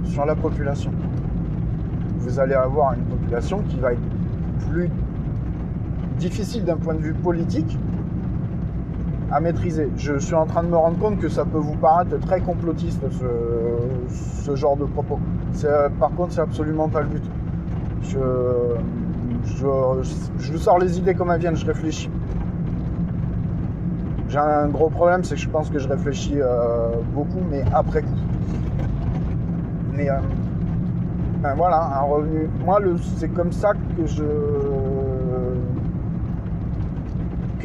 sur 0.04 0.26
la 0.26 0.34
population. 0.34 0.90
Vous 2.18 2.38
allez 2.38 2.54
avoir 2.54 2.92
une 2.92 3.04
population 3.04 3.62
qui 3.70 3.78
va 3.78 3.94
être 3.94 4.08
plus 4.68 4.90
difficile 6.18 6.64
d'un 6.66 6.76
point 6.76 6.92
de 6.92 7.00
vue 7.00 7.14
politique 7.14 7.78
à 9.30 9.40
maîtriser. 9.40 9.90
Je 9.96 10.18
suis 10.18 10.34
en 10.34 10.46
train 10.46 10.62
de 10.62 10.68
me 10.68 10.76
rendre 10.76 10.98
compte 10.98 11.18
que 11.18 11.28
ça 11.28 11.44
peut 11.44 11.58
vous 11.58 11.74
paraître 11.76 12.18
très 12.20 12.40
complotiste 12.40 13.02
ce, 13.10 14.54
genre 14.54 14.76
de 14.76 14.84
propos. 14.84 15.18
C'est- 15.52 15.90
Par 15.98 16.10
contre, 16.10 16.32
c'est 16.32 16.40
absolument 16.40 16.88
pas 16.88 17.00
le 17.02 17.08
but. 17.08 17.24
Je, 18.02 18.18
je, 19.44 19.66
je 20.38 20.52
vous 20.52 20.58
sors 20.58 20.78
les 20.78 20.98
idées 20.98 21.14
comme 21.14 21.30
elles 21.30 21.40
viennent, 21.40 21.56
je 21.56 21.66
réfléchis. 21.66 22.10
J'ai 24.28 24.38
un 24.38 24.68
gros 24.68 24.90
problème, 24.90 25.24
c'est 25.24 25.34
que 25.34 25.40
je 25.40 25.48
pense 25.48 25.70
que 25.70 25.78
je 25.78 25.88
réfléchis 25.88 26.40
euh, 26.40 26.88
beaucoup, 27.14 27.40
mais 27.50 27.64
après 27.72 28.02
coup. 28.02 28.08
Mais 29.92 30.10
euh, 30.10 30.18
ben 31.42 31.54
voilà, 31.54 31.98
un 31.98 32.02
revenu. 32.02 32.48
Moi, 32.64 32.80
c'est 33.16 33.28
comme 33.28 33.52
ça 33.52 33.72
que 33.96 34.06
je 34.06 34.24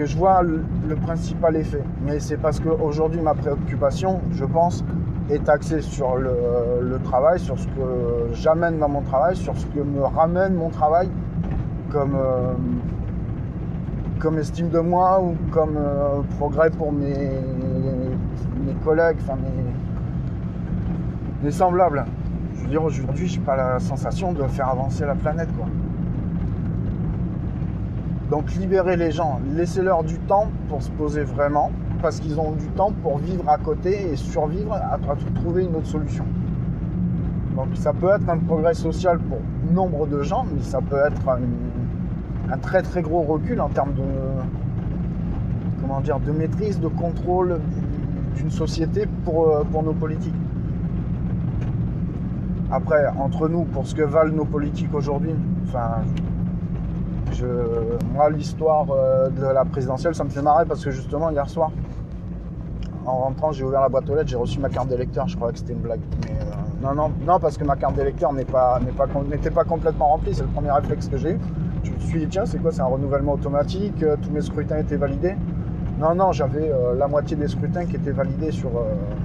que 0.02 0.08
je 0.08 0.18
vois 0.18 0.42
le, 0.42 0.96
principal 0.96 1.56
effet. 1.56 1.84
Mais 2.04 2.20
c'est 2.20 2.38
parce 2.38 2.60
qu'aujourd'hui, 2.60 3.22
ma 3.22 3.36
préoccupation, 3.36 4.20
je 4.32 4.46
pense, 4.46 4.84
est 5.30 5.48
axée 5.48 5.82
sur 5.82 6.16
le, 6.16 6.32
le 6.82 6.98
travail, 7.00 7.40
sur 7.40 7.60
ce 7.60 7.68
que 7.68 8.34
j'amène 8.34 8.80
dans 8.80 8.90
mon 8.90 9.02
travail, 9.02 9.36
sur 9.36 9.56
ce 9.56 9.68
que 9.68 9.80
me 9.80 10.02
ramène 10.02 10.56
mon 10.56 10.70
travail 10.70 11.08
comme, 11.92 12.16
euh, 12.16 12.54
comme 14.18 14.40
estime 14.40 14.70
de 14.70 14.80
moi 14.80 15.22
ou 15.22 15.36
comme 15.52 15.78
euh, 15.78 16.22
progrès 16.40 16.72
pour 16.72 16.92
mes, 16.92 17.14
mes 18.66 18.74
collègues, 18.84 19.18
enfin 19.22 19.36
mes, 19.36 19.64
mes 21.44 21.52
semblables. 21.52 22.06
Je 22.56 22.62
veux 22.64 22.70
dire, 22.70 22.84
aujourd'hui, 22.84 23.28
j'ai 23.28 23.42
pas 23.42 23.56
la 23.56 23.80
sensation 23.80 24.34
de 24.34 24.42
faire 24.48 24.70
avancer 24.70 25.06
la 25.06 25.14
planète, 25.14 25.56
quoi. 25.56 25.68
Donc 28.32 28.50
libérez 28.56 28.96
les 28.96 29.12
gens, 29.12 29.42
laissez-leur 29.58 30.06
du 30.06 30.18
temps 30.18 30.48
pour 30.70 30.82
se 30.82 30.90
poser 30.92 31.24
vraiment, 31.24 31.70
parce 32.02 32.22
qu'ils 32.22 32.40
ont 32.40 32.54
du 32.54 32.68
temps 32.68 32.94
pour 33.04 33.18
vivre 33.18 33.44
à 33.50 33.58
côté 33.58 34.10
et 34.10 34.16
survivre 34.16 34.74
à, 34.74 34.98
trouver 35.36 35.66
une 35.66 35.76
autre 35.76 35.88
solution. 35.88 36.24
Donc 37.58 37.68
ça 37.74 37.92
peut 37.92 38.08
être 38.08 38.30
un 38.30 38.38
progrès 38.38 38.74
social 38.74 39.20
pour 39.20 39.40
nombre 39.74 40.08
de 40.08 40.24
gens, 40.24 40.46
mais 40.50 40.62
ça 40.62 40.80
peut 40.80 41.02
être 41.06 41.28
un, 41.28 42.54
un 42.54 42.58
très 42.58 42.82
très 42.82 43.02
gros 43.02 43.22
recul 43.24 43.60
en 43.60 43.68
termes 43.68 43.96
de 43.96 44.04
comment 45.82 46.00
dire 46.00 46.22
de 46.22 46.32
maîtrise, 46.32 46.80
de 46.80 46.88
contrôle 46.88 47.60
d'une 48.38 48.50
société 48.50 49.08
pour, 49.26 49.50
euh, 49.50 49.64
pour 49.70 49.84
nos 49.84 49.94
politiques. 49.94 50.34
Après, 52.72 53.08
entre 53.20 53.50
nous, 53.50 53.66
pour 53.66 53.86
ce 53.86 53.94
que 53.94 54.04
valent 54.04 54.34
nos 54.34 54.46
politiques 54.46 54.94
aujourd'hui, 54.94 55.36
enfin, 55.66 56.04
moi, 58.14 58.30
l'histoire 58.30 58.88
euh, 58.92 59.30
de 59.30 59.46
la 59.46 59.66
présidentielle, 59.66 60.16
ça 60.16 60.24
me 60.24 60.30
fait 60.30 60.42
marrer 60.42 60.66
parce 60.66 60.84
que 60.84 60.92
justement, 60.92 61.30
hier 61.30 61.50
soir, 61.50 61.72
en 63.06 63.18
rentrant, 63.18 63.52
j'ai 63.52 63.64
ouvert 63.64 63.82
la 63.82 63.90
boîte 63.90 64.10
aux 64.10 64.16
lettres, 64.16 64.30
j'ai 64.30 64.36
reçu 64.36 64.60
ma 64.60 64.70
carte 64.70 64.90
d'électeur. 64.90 65.28
Je 65.28 65.36
croyais 65.36 65.54
que 65.54 65.60
c'était 65.60 65.74
une 65.74 65.80
blague. 65.80 66.02
Euh, 66.30 66.34
non, 66.82 66.94
non, 66.94 67.12
non, 67.26 67.40
parce 67.40 67.58
que 67.58 67.64
ma 67.64 67.76
carte 67.76 67.96
d'électeur 67.96 68.34
n'était 68.34 68.52
pas 69.50 69.64
complètement 69.64 70.10
remplie. 70.10 70.34
C'est 70.34 70.44
le 70.44 70.50
premier 70.50 70.72
réflexe 70.72 71.08
que 71.08 71.18
j'ai 71.18 71.32
eu. 71.32 71.40
Je 71.84 71.92
me 71.92 72.00
suis 72.00 72.20
dit, 72.20 72.28
tiens, 72.28 72.46
c'est 72.46 72.60
quoi 72.60 72.72
C'est 72.72 72.82
un 72.82 72.86
renouvellement 72.86 73.34
automatique 73.34 74.04
euh, 74.04 74.16
Tous 74.22 74.30
mes 74.30 74.42
scrutins 74.42 74.78
étaient 74.78 74.98
validés 74.98 75.36
Non, 76.00 76.14
non, 76.14 76.32
j'avais 76.32 76.72
la 76.98 77.08
moitié 77.08 77.36
des 77.38 77.48
scrutins 77.48 77.86
qui 77.86 77.96
étaient 77.96 78.12
validés 78.12 78.52
sur, 78.52 78.72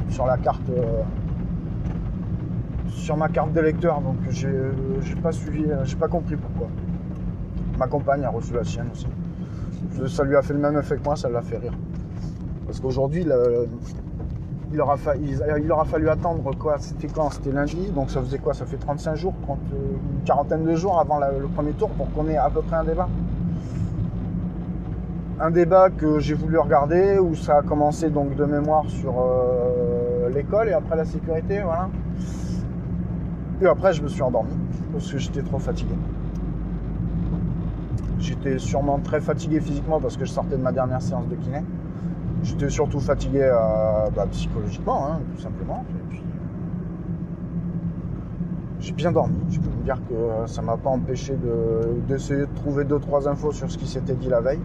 sur 0.08 0.26
la 0.26 0.36
carte. 0.38 0.70
sur 2.88 3.16
ma 3.16 3.28
carte 3.28 3.52
d'électeur, 3.52 4.00
donc 4.00 4.16
j'ai 4.30 5.14
pas 5.22 5.32
suivi, 5.32 5.66
j'ai 5.84 5.96
pas 5.96 6.08
compris 6.08 6.36
pourquoi. 6.36 6.68
Ma 7.78 7.86
compagne 7.86 8.24
a 8.24 8.30
reçu 8.30 8.54
la 8.54 8.64
sienne 8.64 8.88
aussi. 8.92 9.06
Ça 10.08 10.24
lui 10.24 10.36
a 10.36 10.42
fait 10.42 10.52
le 10.52 10.58
même 10.58 10.78
effet 10.78 10.96
que 10.96 11.04
moi, 11.04 11.16
ça 11.16 11.28
l'a 11.28 11.42
fait 11.42 11.58
rire. 11.58 11.72
Parce 12.66 12.80
qu'aujourd'hui, 12.80 13.24
le- 13.24 13.68
il, 14.72 14.80
aura 14.80 15.84
fallu 15.84 16.08
attendre 16.08 16.54
quoi 16.58 16.76
C'était 16.78 17.06
quand? 17.06 17.30
C'était 17.30 17.52
lundi, 17.52 17.90
donc 17.94 18.10
ça 18.10 18.20
faisait 18.20 18.38
quoi? 18.38 18.52
Ça 18.52 18.66
fait 18.66 18.76
35 18.76 19.14
jours, 19.14 19.34
30, 19.42 19.58
euh, 19.72 19.76
une 20.18 20.24
quarantaine 20.24 20.64
de 20.64 20.74
jours 20.74 20.98
avant 20.98 21.18
le 21.18 21.46
premier 21.48 21.72
tour 21.72 21.88
pour 21.90 22.10
qu'on 22.12 22.28
ait 22.28 22.36
à 22.36 22.50
peu 22.50 22.62
près 22.62 22.76
un 22.76 22.84
débat. 22.84 23.08
Un 25.38 25.50
débat 25.50 25.90
que 25.90 26.18
j'ai 26.18 26.34
voulu 26.34 26.58
regarder, 26.58 27.18
où 27.18 27.34
ça 27.34 27.58
a 27.58 27.62
commencé 27.62 28.10
donc 28.10 28.34
de 28.36 28.44
mémoire 28.44 28.84
sur 28.88 29.14
euh, 29.20 30.30
l'école 30.34 30.68
et 30.68 30.72
après 30.72 30.96
la 30.96 31.04
sécurité, 31.04 31.60
voilà. 31.62 31.88
Et 33.60 33.66
après, 33.66 33.92
je 33.92 34.02
me 34.02 34.08
suis 34.08 34.22
endormi 34.22 34.52
parce 34.92 35.10
que 35.12 35.18
j'étais 35.18 35.42
trop 35.42 35.58
fatigué. 35.58 35.94
J'étais 38.18 38.58
sûrement 38.58 38.98
très 38.98 39.20
fatigué 39.20 39.60
physiquement 39.60 40.00
parce 40.00 40.16
que 40.16 40.24
je 40.24 40.30
sortais 40.30 40.56
de 40.56 40.62
ma 40.62 40.72
dernière 40.72 41.02
séance 41.02 41.28
de 41.28 41.34
kiné. 41.36 41.62
J'étais 42.42 42.70
surtout 42.70 43.00
fatigué 43.00 43.40
euh, 43.42 44.08
bah, 44.14 44.26
psychologiquement, 44.30 45.06
hein, 45.06 45.20
tout 45.34 45.42
simplement. 45.42 45.84
J'ai 48.80 48.92
bien 48.92 49.10
dormi. 49.12 49.36
Je 49.50 49.58
peux 49.58 49.68
vous 49.68 49.82
dire 49.82 50.00
que 50.08 50.46
ça 50.48 50.62
m'a 50.62 50.76
pas 50.76 50.90
empêché 50.90 51.34
de- 51.34 52.00
d'essayer 52.06 52.40
de, 52.42 52.48
trouver 52.54 52.84
deux 52.84 52.98
trois 53.00 53.28
infos 53.28 53.50
sur 53.52 53.70
ce 53.70 53.76
qui 53.78 53.86
s'était 53.86 54.14
dit 54.14 54.28
la 54.28 54.40
veille. 54.40 54.60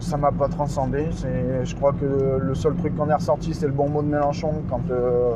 ça 0.00 0.16
m'a 0.16 0.32
pas 0.32 0.48
transcendé. 0.48 1.06
Je 1.64 1.74
crois 1.76 1.92
que 1.92 2.38
le 2.42 2.54
seul 2.54 2.74
truc 2.74 2.94
qu'on 2.96 3.08
est 3.08 3.14
ressorti, 3.14 3.54
c'est 3.54 3.66
le 3.66 3.72
bon 3.72 3.88
mot 3.88 4.02
de 4.02 4.08
Mélenchon 4.08 4.52
quand 4.68 4.80
euh, 4.90 5.34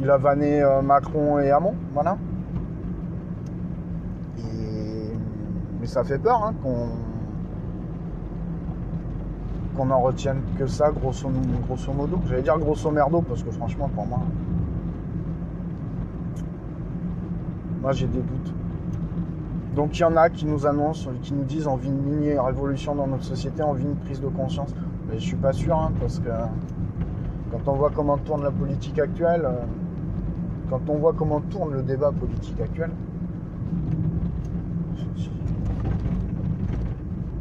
il 0.00 0.08
a 0.10 0.16
vanné 0.16 0.62
euh, 0.62 0.80
Macron 0.80 1.38
et 1.40 1.50
Hamon. 1.50 1.74
Voilà. 1.92 2.16
Et- 4.38 5.12
ça 5.88 6.04
fait 6.04 6.18
peur 6.18 6.44
hein, 6.44 6.52
qu'on 6.62 6.88
qu'on 9.74 9.86
n'en 9.86 10.00
retienne 10.00 10.42
que 10.58 10.66
ça, 10.66 10.90
grosso, 10.90 11.30
grosso 11.66 11.92
modo. 11.92 12.18
J'allais 12.28 12.42
dire 12.42 12.58
grosso 12.58 12.90
merdo, 12.90 13.22
parce 13.22 13.42
que 13.42 13.50
franchement, 13.52 13.88
pour 13.94 14.06
moi, 14.06 14.20
moi 17.80 17.92
j'ai 17.92 18.06
des 18.08 18.18
doutes. 18.18 18.52
Donc 19.74 19.96
il 19.96 20.02
y 20.02 20.04
en 20.04 20.16
a 20.16 20.28
qui 20.28 20.44
nous 20.46 20.66
annoncent, 20.66 21.10
qui 21.22 21.32
nous 21.32 21.44
disent 21.44 21.66
on 21.68 21.76
vit 21.76 21.88
une 21.88 22.02
mini 22.02 22.36
révolution 22.38 22.94
dans 22.94 23.06
notre 23.06 23.24
société, 23.24 23.62
on 23.62 23.72
vit 23.72 23.84
une 23.84 23.96
prise 23.96 24.20
de 24.20 24.26
conscience. 24.28 24.74
Mais 25.08 25.18
je 25.18 25.24
suis 25.24 25.36
pas 25.36 25.52
sûr, 25.52 25.76
hein, 25.76 25.92
parce 26.00 26.18
que 26.18 26.28
quand 27.50 27.66
on 27.72 27.76
voit 27.76 27.90
comment 27.94 28.18
tourne 28.18 28.42
la 28.42 28.50
politique 28.50 28.98
actuelle, 28.98 29.42
euh, 29.44 29.60
quand 30.68 30.80
on 30.88 30.98
voit 30.98 31.14
comment 31.16 31.40
tourne 31.40 31.72
le 31.72 31.82
débat 31.82 32.10
politique 32.12 32.60
actuel, 32.60 32.90
je- 34.96 35.22
je- 35.22 35.30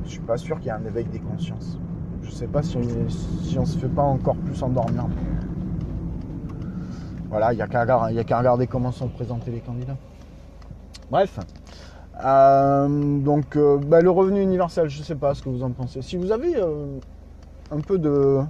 je 0.06 0.10
suis 0.10 0.17
pas 0.28 0.38
sûr 0.38 0.58
qu'il 0.58 0.68
y 0.68 0.70
ait 0.70 0.74
un 0.74 0.86
éveil 0.86 1.06
des 1.06 1.20
consciences. 1.20 1.80
Je 2.22 2.30
sais 2.30 2.48
pas 2.48 2.62
si 2.62 2.78
on, 2.78 3.66
se 3.66 3.78
fait 3.78 3.88
pas 3.88 4.04
encore 4.04 4.36
plus 4.36 4.62
endormir. 4.62 5.06
Voilà, 7.30 7.54
il 7.54 7.56
n'y 7.56 7.62
a 7.62 7.68
qu'à 7.68 8.40
regarder, 8.40 8.68
comment 8.68 8.92
sont 8.92 9.08
présentés 9.08 9.52
les 9.52 9.62
candidats. 9.62 9.96
Bref. 11.10 11.40
Euh, 12.24 13.20
donc, 13.20 13.56
euh, 13.56 13.78
bah, 13.78 14.02
le 14.02 14.10
revenu 14.10 14.42
universel, 14.42 14.90
je 14.90 15.02
sais 15.02 15.16
pas 15.16 15.34
ce 15.34 15.42
que 15.42 15.50
vous 15.50 15.64
en 15.64 15.72
pensez. 15.72 16.02
Si 16.02 16.18
vous 16.18 16.32
avez 16.32 16.58
euh, 16.58 17.00
un 17.72 17.80
peu 17.80 17.98
de. 17.98 18.42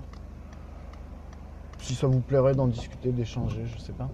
Si 1.80 1.94
ça 1.94 2.08
vous 2.08 2.20
plairait 2.20 2.56
d'en 2.56 2.68
discuter, 2.68 3.12
d'échanger, 3.12 3.64
je 3.66 3.80
sais 3.80 3.94
pas. 3.94 4.10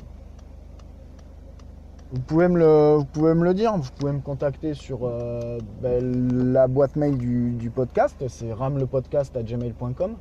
Vous 2.14 2.22
pouvez 2.22 2.48
me 2.48 2.60
le, 2.60 2.98
vous 2.98 3.06
pouvez 3.06 3.34
me 3.34 3.44
le 3.44 3.56
dire, 3.56 3.76
vous 3.76 3.90
pouvez 3.98 4.12
me 4.12 4.20
contacter 4.22 4.76
sur 4.76 5.00
euh, 5.02 5.58
ben, 5.82 6.54
la 6.54 6.68
boîte 6.68 6.96
mail 6.96 7.18
du, 7.18 7.72
podcast, 7.72 8.24
c'est 8.28 8.54
ramlepodcast.gmail.com 8.54 10.16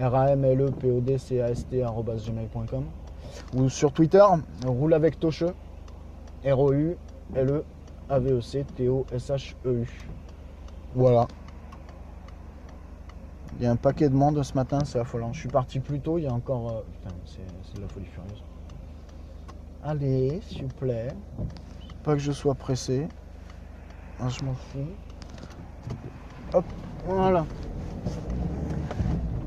r 0.00 0.14
a 0.14 0.30
m 0.30 0.44
l 0.46 0.62
e 0.62 0.70
p 0.70 0.90
o 0.90 1.00
d 1.00 1.18
c 1.18 1.42
a 1.42 1.50
s 1.50 1.66
t 1.68 1.82
gmail.com 1.82 2.84
ou 3.54 3.68
sur 3.68 3.92
Twitter, 3.92 4.24
roule 4.64 4.94
avec 4.94 5.20
Tocheux, 5.20 5.52
R 6.42 6.58
O 6.58 6.72
U 6.72 6.96
L 7.34 7.50
E 7.50 7.64
A 8.08 8.18
V 8.18 8.38
E 8.38 8.40
C 8.40 8.64
T 8.74 8.88
O 8.88 9.04
S 9.12 9.28
H 9.28 9.54
E 9.66 9.82
U. 9.82 9.86
Voilà. 10.94 11.28
Il 13.58 13.64
y 13.64 13.66
a 13.66 13.70
un 13.72 13.76
paquet 13.76 14.08
de 14.08 14.14
monde 14.14 14.42
ce 14.42 14.54
matin, 14.54 14.78
c'est 14.86 14.98
affolant. 14.98 15.34
Je 15.34 15.40
suis 15.40 15.50
parti 15.50 15.80
plus 15.80 16.00
tôt, 16.00 16.16
il 16.16 16.24
y 16.24 16.26
a 16.28 16.32
encore. 16.32 16.70
euh, 16.70 16.80
Putain, 16.94 17.14
c'est 17.26 17.76
de 17.76 17.82
la 17.82 17.88
folie 17.88 18.06
furieuse. 18.06 18.42
Allez, 19.82 20.40
s'il 20.46 20.64
vous 20.64 20.74
plaît. 20.78 21.08
Pas 22.04 22.12
que 22.12 22.18
je 22.20 22.32
sois 22.32 22.54
pressé. 22.54 23.08
Ah, 24.20 24.28
je 24.28 24.44
m'en 24.44 24.52
fous. 24.52 24.78
Hop, 26.52 26.64
voilà. 27.06 27.46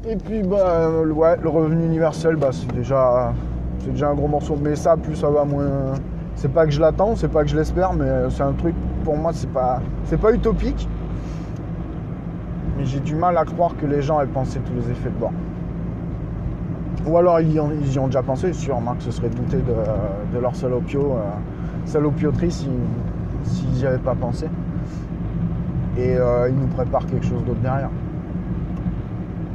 Et 0.08 0.16
puis 0.16 0.42
bah 0.42 0.88
euh, 0.88 1.12
ouais, 1.12 1.38
le 1.38 1.50
revenu 1.50 1.86
universel, 1.86 2.36
bah 2.36 2.50
c'est 2.52 2.72
déjà 2.74 3.32
c'est 3.80 3.92
déjà 3.92 4.10
un 4.10 4.16
gros 4.16 4.28
morceau. 4.28 4.58
Mais 4.60 4.76
ça, 4.76 4.98
plus 4.98 5.16
ça 5.16 5.30
va 5.30 5.46
moins. 5.46 5.94
C'est 6.36 6.52
pas 6.52 6.66
que 6.66 6.72
je 6.72 6.82
l'attends, 6.82 7.16
c'est 7.16 7.28
pas 7.28 7.44
que 7.44 7.50
je 7.50 7.56
l'espère, 7.56 7.94
mais 7.94 8.06
euh, 8.06 8.30
c'est 8.32 8.42
un 8.42 8.54
truc 8.54 8.74
pour 9.04 9.16
moi 9.16 9.34
c'est 9.34 9.52
pas 9.52 9.82
c'est 10.06 10.20
pas 10.20 10.34
utopique. 10.34 10.90
Mais 12.76 12.86
j'ai 12.86 13.00
du 13.00 13.16
mal 13.16 13.38
à 13.38 13.46
croire 13.46 13.78
que 13.78 13.86
les 13.86 14.02
gens 14.02 14.20
aient 14.20 14.26
pensé 14.26 14.60
tous 14.62 14.74
les 14.74 14.90
effets 14.90 15.10
de 15.12 15.20
bord. 15.20 15.32
Ou 17.06 17.18
alors 17.18 17.42
ils 17.42 17.52
y 17.52 17.60
ont, 17.60 17.70
ils 17.82 17.94
y 17.94 18.00
ont 18.00 18.06
déjà 18.08 18.24
pensé, 18.24 18.54
sûrement 18.54 18.94
que 18.96 19.04
ce 19.04 19.12
serait 19.12 19.30
douté 19.30 19.58
de, 19.58 20.40
leur 20.40 20.56
salopio, 20.56 21.02
euh, 21.02 21.86
salopioterie 21.86 22.52
si- 22.52 22.70
s'ils 23.44 23.70
n'y 23.72 23.86
avaient 23.86 23.98
pas 23.98 24.16
pensé. 24.16 24.48
Et 25.98 26.16
euh, 26.16 26.50
ils 26.50 26.56
nous 26.56 26.68
préparent 26.68 27.06
quelque 27.06 27.26
chose 27.26 27.44
d'autre 27.46 27.60
derrière. 27.60 27.90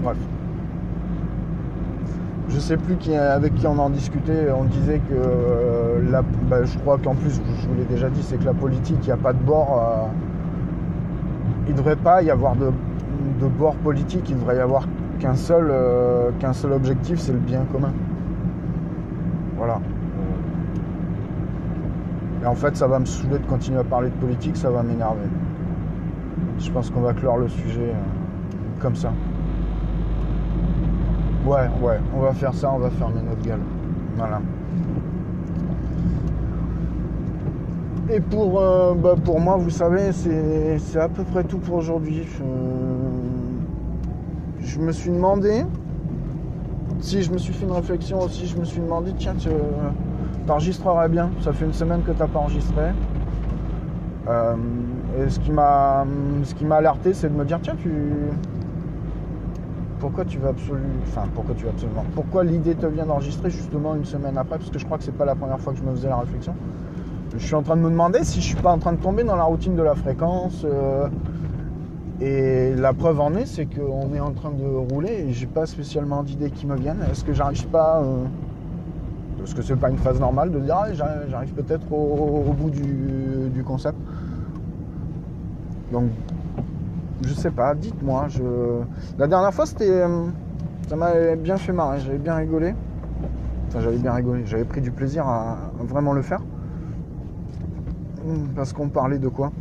Bref. 0.03 0.17
Je 2.51 2.59
sais 2.59 2.77
plus 2.77 2.97
qui, 2.97 3.15
avec 3.15 3.55
qui 3.55 3.67
on 3.67 3.79
en 3.79 3.91
discutait, 3.91 4.49
on 4.55 4.65
disait 4.65 4.99
que 4.99 5.15
euh, 5.15 6.23
bah, 6.51 6.65
je 6.65 6.79
crois 6.79 6.99
qu'en 6.99 7.15
plus, 7.15 7.41
je 7.61 7.69
vous 7.69 7.75
l'ai 7.77 7.85
déjà 7.85 8.11
dit, 8.11 8.23
c'est 8.23 8.39
que 8.39 8.45
la 8.45 8.55
politique, 8.55 8.99
il 9.03 9.07
n'y 9.07 9.13
a 9.13 9.17
pas 9.17 9.33
de 9.33 9.43
bord. 9.43 9.83
il 11.67 11.73
ne 11.73 11.77
devrait 11.79 11.97
pas 11.97 12.23
y 12.23 12.31
avoir 12.31 12.57
de 12.57 12.71
bord 13.59 13.75
politique, 13.77 14.29
il 14.29 14.37
devrait 14.37 14.57
y 14.57 14.61
avoir 14.61 14.87
qu'un 15.19 15.35
seul, 15.35 15.69
euh, 15.71 16.31
qu'un 16.39 16.53
seul 16.53 16.73
objectif, 16.73 17.19
c'est 17.19 17.33
le 17.33 17.39
bien 17.39 17.65
commun. 17.73 17.93
Voilà. 19.57 19.81
Et 22.43 22.47
en 22.47 22.55
fait, 22.55 22.77
ça 22.77 22.87
va 22.87 22.99
me 22.99 23.05
saouler 23.05 23.39
de 23.39 23.47
continuer 23.47 23.81
à 23.81 23.85
parler 23.85 24.11
de 24.11 24.15
politique, 24.15 24.57
ça 24.57 24.71
va 24.71 24.83
m'énerver. 24.83 25.29
Je 26.59 26.71
pense 26.71 26.91
qu'on 26.91 27.01
va 27.01 27.13
clore 27.13 27.39
le 27.39 27.49
sujet 27.49 27.91
euh, 27.91 28.81
comme 28.81 28.95
ça. 28.95 29.13
Ouais, 31.45 31.69
ouais, 31.83 31.99
on 32.17 32.21
va 32.21 32.33
faire 32.33 32.55
ça, 32.55 32.71
on 32.73 32.79
va 32.79 32.91
fermer 32.91 33.23
notre 33.23 33.43
gueule. 33.43 33.61
Voilà. 34.17 34.41
Et 38.11 38.21
pour, 38.21 38.61
euh, 38.61 38.95
bah, 38.95 39.15
pour 39.23 39.41
moi, 39.41 39.57
vous 39.57 39.71
savez, 39.71 40.13
c'est 40.13 40.99
à 40.99 41.09
peu 41.09 41.25
près 41.25 41.45
tout 41.45 41.59
pour 41.59 41.77
aujourd'hui. 41.77 42.27
Je 44.69 44.79
me 44.81 44.93
suis 44.93 45.11
demandé, 45.11 45.65
si 47.01 47.23
je 47.23 47.33
me 47.33 47.39
suis 47.39 47.55
fait 47.55 47.65
une 47.65 47.73
réflexion 47.73 48.21
aussi, 48.21 48.47
je 48.47 48.59
me 48.59 48.65
suis 48.65 48.81
demandé, 48.81 49.13
tiens, 49.19 49.35
tu 49.39 49.49
enregistrerais 50.49 51.09
bien. 51.09 51.31
Ça 51.41 51.53
fait 51.53 51.65
une 51.65 51.73
semaine 51.73 52.03
que 52.03 52.11
tu 52.13 52.19
n'as 52.19 52.27
pas 52.27 52.39
enregistré. 52.39 52.91
Euh, 54.29 54.55
et 55.19 55.31
ce 55.31 55.41
qui 55.41 55.51
m'a 55.51 56.05
ce 56.45 56.73
alerté, 56.73 57.15
c'est 57.15 57.31
de 57.31 57.35
me 57.35 57.45
dire, 57.45 57.59
tiens, 57.63 57.77
tu. 57.79 57.91
Pourquoi 60.01 60.25
tu 60.27 60.39
vas 60.39 60.51
absolument. 60.51 60.87
Enfin, 61.03 61.23
pourquoi 61.35 61.55
tu 61.55 61.65
vas 61.65 61.71
absolument. 61.71 62.05
Pourquoi 62.15 62.45
l'idée 62.45 62.75
te 62.75 62.87
vient 62.87 63.07
d'enregistrer 63.07 63.51
justement 63.51 63.95
une 63.95 64.05
semaine 64.05 64.37
après? 64.37 64.59
Parce 64.59 64.71
que 64.71 64.79
je 64.79 64.85
crois 64.85 64.99
que 64.99 65.05
c'est 65.05 65.17
pas 65.17 65.25
la 65.25 65.35
première 65.35 65.59
fois 65.59 65.73
que 65.73 65.79
je 65.79 65.85
me 65.85 65.91
faisais 65.93 66.09
la 66.09 66.19
réflexion. 66.19 66.55
Je 67.37 67.45
suis 67.45 67.55
en 67.55 67.63
train 67.63 67.77
de 67.77 67.83
me 67.83 67.91
demander 67.91 68.23
si 68.23 68.41
je 68.41 68.47
suis 68.47 68.57
pas 68.57 68.71
en 68.71 68.79
train 68.79 68.93
de 68.93 68.99
tomber 68.99 69.25
dans 69.25 69.37
la 69.37 69.45
routine 69.45 69.75
de 69.75 69.83
la 69.83 69.95
fréquence. 69.95 70.63
euh, 70.65 71.09
et 72.21 72.75
la 72.75 72.93
preuve 72.93 73.21
en 73.21 73.35
est, 73.35 73.47
c'est 73.47 73.67
qu'on 73.67 74.13
est 74.13 74.21
en 74.21 74.33
train 74.33 74.51
de 74.51 74.65
rouler 74.65 75.27
et 75.29 75.33
j'ai 75.33 75.47
pas 75.47 75.67
spécialement 75.67 76.25
d'idées 76.25 76.51
qui 76.51 76.67
me 76.67 76.77
viennent. 76.77 77.05
Est-ce 77.11 77.25
que 77.25 77.33
j'arrive 77.33 77.67
pas. 77.69 78.01
euh, 78.03 78.25
Parce 79.39 79.55
que 79.55 79.63
c'est 79.63 79.77
pas 79.77 79.89
une 79.89 79.99
phase 79.99 80.19
normale 80.19 80.51
de 80.51 80.59
dire 80.59 80.77
ah, 80.77 80.93
j'arrive 80.93 81.53
peut-être 81.53 81.93
au, 81.93 82.53
bout 82.53 82.71
du, 82.71 83.63
concept. 83.65 83.97
Donc, 85.93 86.11
je 87.23 87.33
sais 87.35 87.53
pas, 87.53 87.75
dites-moi. 87.75 88.27
La 89.17 89.27
dernière 89.29 89.55
fois, 89.55 89.67
c'était. 89.67 89.89
euh, 89.89 90.27
Ça 90.89 90.97
m'avait 90.97 91.37
bien 91.37 91.57
fait 91.57 91.73
marrer, 91.73 92.01
j'avais 92.01 92.19
bien 92.19 92.35
rigolé. 92.35 92.75
Enfin, 93.69 93.81
j'avais 93.81 93.99
bien 93.99 94.13
rigolé, 94.13 94.43
j'avais 94.47 94.65
pris 94.65 94.81
du 94.81 94.91
plaisir 94.91 95.29
à 95.29 95.57
vraiment 95.85 96.13
le 96.15 96.23
faire. 96.23 96.41
Parce 98.57 98.73
qu'on 98.73 98.89
parlait 98.89 99.19
de 99.19 99.29
quoi? 99.29 99.53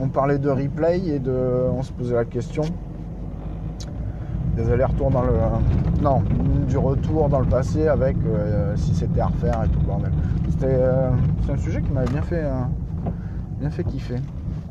On 0.00 0.08
parlait 0.08 0.38
de 0.38 0.50
replay 0.50 1.00
et 1.06 1.18
de. 1.18 1.32
On 1.72 1.82
se 1.82 1.92
posait 1.92 2.14
la 2.14 2.24
question 2.24 2.62
des 4.56 4.70
allers-retours 4.70 5.10
dans 5.10 5.22
le. 5.22 5.32
Non, 6.02 6.22
du 6.68 6.76
retour 6.76 7.28
dans 7.28 7.40
le 7.40 7.46
passé 7.46 7.88
avec 7.88 8.16
euh, 8.26 8.74
si 8.76 8.94
c'était 8.94 9.20
à 9.20 9.26
refaire 9.26 9.62
et 9.64 9.68
tout 9.68 9.80
le 9.80 9.86
bordel. 9.86 10.12
C'était. 10.50 10.66
euh, 10.68 11.10
C'est 11.46 11.52
un 11.52 11.56
sujet 11.58 11.82
qui 11.82 11.90
m'avait 11.90 12.10
bien 12.10 12.22
fait. 12.22 12.42
euh, 12.44 12.60
bien 13.60 13.70
fait 13.70 13.84
kiffer. 13.84 14.16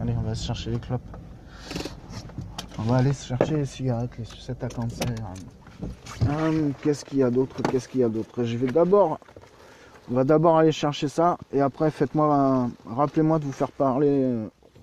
Allez, 0.02 0.14
on 0.18 0.28
va 0.28 0.36
se 0.36 0.46
chercher 0.46 0.72
les 0.72 0.80
clopes. 0.80 1.02
On 2.80 2.84
va 2.84 2.98
aller 2.98 3.14
se 3.14 3.28
chercher 3.28 3.58
les 3.58 3.66
cigarettes, 3.66 4.18
les 4.18 4.26
sucettes 4.26 4.64
à 4.64 4.68
cancer. 4.68 5.08
Hum, 6.28 6.74
Qu'est-ce 6.82 7.06
qu'il 7.06 7.20
y 7.20 7.24
a 7.24 7.30
d'autre 7.32 7.56
Qu'est-ce 7.70 7.88
qu'il 7.88 8.02
y 8.02 8.04
a 8.04 8.10
d'autre? 8.10 8.44
Je 8.44 8.58
vais 8.58 8.68
d'abord 8.72 9.20
on 10.12 10.16
va 10.16 10.24
d'abord 10.24 10.58
aller 10.58 10.72
chercher 10.72 11.08
ça 11.08 11.38
et 11.54 11.62
après 11.62 11.90
faites-moi 11.90 12.68
rappelez-moi 12.86 13.40
de 13.40 13.46
vous 13.46 13.52
faire 13.52 13.72
parler. 13.72 14.28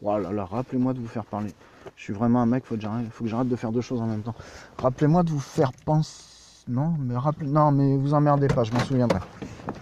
Oh 0.02 0.18
là 0.18 0.32
là, 0.32 0.44
rappelez-moi 0.44 0.92
de 0.92 1.00
vous 1.00 1.08
faire 1.08 1.24
parler. 1.24 1.52
Je 1.96 2.02
suis 2.04 2.12
vraiment 2.12 2.40
un 2.40 2.46
mec, 2.46 2.64
faut 2.64 2.76
que 2.76 2.80
j'arrête, 2.80 3.08
faut 3.11 3.24
que 3.24 3.30
j'arrête 3.30 3.48
de 3.48 3.56
faire 3.56 3.72
deux 3.72 3.80
choses 3.80 4.00
en 4.00 4.06
même 4.06 4.22
temps. 4.22 4.34
Rappelez-moi 4.78 5.22
de 5.22 5.30
vous 5.30 5.40
faire 5.40 5.72
penser. 5.84 6.24
Non, 6.68 6.94
mais 6.98 7.16
rappelez. 7.16 7.48
Non, 7.48 7.72
mais 7.72 7.96
vous 7.96 8.14
emmerdez 8.14 8.48
pas, 8.48 8.62
je 8.62 8.72
m'en 8.72 8.80
souviendrai. 8.80 9.20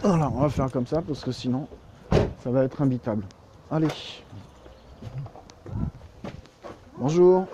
Voilà, 0.02 0.31
on 0.31 0.40
va 0.40 0.48
faire 0.48 0.70
comme 0.70 0.87
ça 0.87 1.02
parce 1.02 1.22
que 1.22 1.33
sinon 1.33 1.68
ça 2.42 2.50
va 2.50 2.64
être 2.64 2.81
imbitable. 2.81 3.24
Allez. 3.70 3.88
Bonjour. 6.96 7.46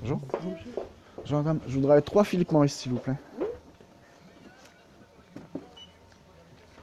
Bonjour. 0.00 0.20
Bonjour 1.16 1.38
madame, 1.38 1.60
je 1.66 1.74
voudrais 1.74 2.00
trois 2.00 2.24
Philippe 2.24 2.52
Maurice 2.52 2.76
s'il 2.76 2.92
vous 2.92 2.98
plaît. 2.98 3.16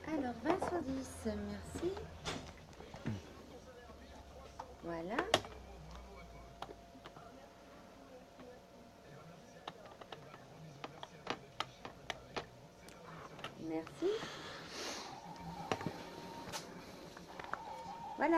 Alors, 0.08 0.34
20 0.44 0.70
sur 0.70 0.82
10, 0.82 1.26
merci. 1.26 1.96
Voilà. 4.84 5.18
Merci. 13.68 14.12
Voilà. 18.18 18.38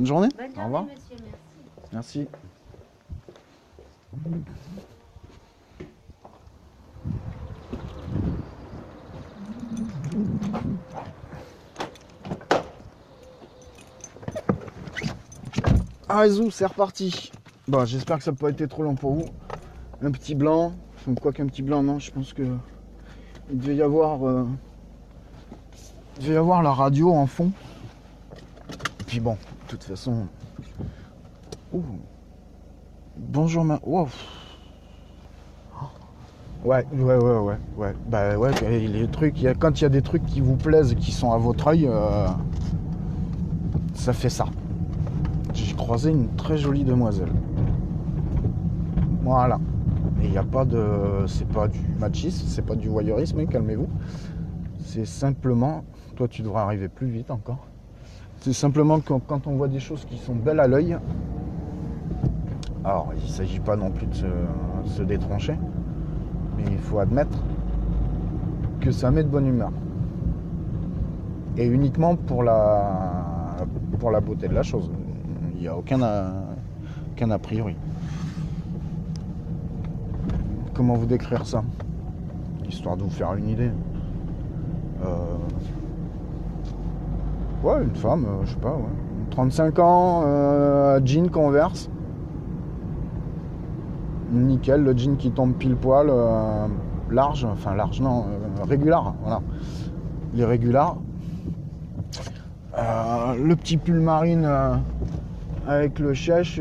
Bonne 0.00 0.06
journée. 0.06 0.28
Bonne 0.34 0.58
Au 0.58 0.64
revoir. 0.64 0.84
monsieur. 0.84 1.16
Merci. 1.92 2.26
Merci. 2.26 2.28
Ah, 16.08 16.24
c'est 16.50 16.64
reparti. 16.64 17.30
Bon, 17.68 17.84
j'espère 17.84 18.16
que 18.16 18.24
ça 18.24 18.30
n'a 18.30 18.36
pas 18.38 18.48
été 18.48 18.66
trop 18.66 18.82
long 18.82 18.94
pour 18.94 19.12
vous. 19.12 19.26
Un 20.02 20.10
petit 20.12 20.34
blanc. 20.34 20.72
Enfin, 20.96 21.14
quoi 21.14 21.30
qu'un 21.32 21.46
petit 21.46 21.60
blanc, 21.62 21.82
non, 21.82 21.98
je 21.98 22.10
pense 22.10 22.32
que 22.32 22.42
il 23.50 23.58
devait 23.58 23.76
y 23.76 23.82
avoir. 23.82 24.26
euh, 24.26 24.46
Il 26.16 26.22
devait 26.24 26.34
y 26.34 26.38
avoir 26.38 26.62
la 26.62 26.72
radio 26.72 27.12
en 27.12 27.26
fond. 27.26 27.52
Et 29.00 29.04
puis 29.04 29.20
bon, 29.20 29.36
toute 29.70 29.84
façon. 29.84 30.26
Bonjour 33.16 33.64
ma. 33.64 33.78
Wow. 33.84 34.08
Ouais, 36.64 36.84
ouais, 36.92 37.16
ouais, 37.16 37.38
ouais, 37.38 37.56
ouais. 37.76 37.94
Bah 38.08 38.36
ouais, 38.36 38.50
les 38.80 39.06
trucs, 39.08 39.40
y 39.40 39.48
a- 39.48 39.54
quand 39.54 39.80
il 39.80 39.84
y 39.84 39.86
a 39.86 39.88
des 39.88 40.02
trucs 40.02 40.26
qui 40.26 40.40
vous 40.40 40.56
plaisent, 40.56 40.94
qui 40.94 41.10
sont 41.12 41.32
à 41.32 41.38
votre 41.38 41.68
œil, 41.68 41.86
euh, 41.88 42.26
ça 43.94 44.12
fait 44.12 44.28
ça. 44.28 44.44
J'ai 45.54 45.74
croisé 45.74 46.10
une 46.10 46.28
très 46.36 46.58
jolie 46.58 46.84
demoiselle. 46.84 47.32
Voilà. 49.22 49.58
Et 50.20 50.26
il 50.26 50.30
n'y 50.32 50.38
a 50.38 50.44
pas 50.44 50.64
de. 50.64 51.24
C'est 51.26 51.48
pas 51.48 51.68
du 51.68 51.80
machisme, 51.98 52.46
c'est 52.46 52.62
pas 52.66 52.74
du 52.74 52.88
voyeurisme, 52.88 53.40
hein, 53.40 53.46
calmez-vous. 53.46 53.88
C'est 54.84 55.06
simplement. 55.06 55.84
Toi, 56.16 56.28
tu 56.28 56.42
devras 56.42 56.62
arriver 56.64 56.88
plus 56.88 57.08
vite 57.08 57.30
encore. 57.30 57.66
C'est 58.40 58.54
simplement 58.54 59.00
que 59.00 59.12
quand 59.26 59.46
on 59.46 59.56
voit 59.56 59.68
des 59.68 59.80
choses 59.80 60.06
qui 60.06 60.16
sont 60.16 60.34
belles 60.34 60.60
à 60.60 60.66
l'œil, 60.66 60.96
alors 62.84 63.12
il 63.14 63.22
ne 63.22 63.28
s'agit 63.28 63.60
pas 63.60 63.76
non 63.76 63.90
plus 63.90 64.06
de 64.06 64.14
se, 64.86 65.02
détrancher, 65.02 65.58
mais 66.56 66.64
il 66.70 66.78
faut 66.78 67.00
admettre 67.00 67.36
que 68.80 68.90
ça 68.90 69.10
met 69.10 69.22
de 69.24 69.28
bonne 69.28 69.46
humeur. 69.46 69.70
Et 71.58 71.66
uniquement 71.66 72.16
pour 72.16 72.42
la, 72.42 73.56
pour 73.98 74.10
la 74.10 74.20
beauté 74.20 74.48
de 74.48 74.54
la 74.54 74.62
chose. 74.62 74.90
Il 75.56 75.60
n'y 75.60 75.68
a 75.68 75.76
aucun 75.76 76.00
a, 76.00 76.32
aucun 77.12 77.30
a 77.30 77.38
priori. 77.38 77.76
Comment 80.72 80.94
vous 80.94 81.04
décrire 81.04 81.46
ça? 81.46 81.62
Histoire 82.66 82.96
de 82.96 83.02
vous 83.02 83.10
faire 83.10 83.34
une 83.34 83.50
idée. 83.50 83.70
Euh, 85.04 85.36
Une 87.64 87.94
femme, 87.94 88.24
euh, 88.24 88.44
je 88.44 88.52
sais 88.52 88.60
pas, 88.60 88.72
ouais. 88.72 89.30
35 89.30 89.78
ans, 89.78 90.22
euh, 90.24 91.00
jean 91.04 91.30
converse. 91.30 91.90
Nickel, 94.32 94.82
le 94.82 94.96
jean 94.96 95.16
qui 95.16 95.30
tombe 95.30 95.54
pile 95.54 95.76
poil, 95.76 96.08
euh, 96.08 96.66
large, 97.10 97.44
enfin 97.44 97.74
large, 97.74 98.00
non, 98.00 98.24
euh, 98.28 98.64
régular, 98.64 99.14
voilà. 99.22 99.40
Les. 100.34 100.44
Euh, 102.78 103.34
le 103.44 103.56
petit 103.56 103.76
pull 103.76 104.00
marine 104.00 104.48
avec 105.66 105.98
le 105.98 106.14
chèche, 106.14 106.60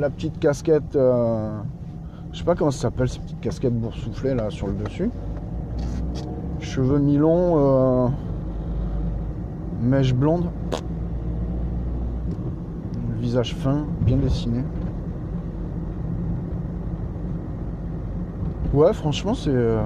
la 0.00 0.08
petite 0.08 0.38
casquette, 0.40 0.94
je 0.94 2.38
sais 2.38 2.44
pas 2.44 2.54
comment 2.54 2.70
ça 2.70 2.82
s'appelle, 2.82 3.08
cette 3.08 3.22
petite 3.22 3.40
casquette 3.40 3.78
boursouflée 3.78 4.34
là 4.34 4.48
sur 4.50 4.68
le 4.68 4.72
dessus. 4.72 5.10
Cheveux 6.60 6.98
mi-longs, 6.98 8.10
mèche 9.84 10.14
blonde. 10.14 10.46
Visage 13.18 13.54
fin, 13.54 13.84
bien 14.00 14.16
dessiné. 14.16 14.62
Ouais, 18.72 18.92
franchement, 18.92 19.34
c'est. 19.34 19.50
euh, 19.50 19.82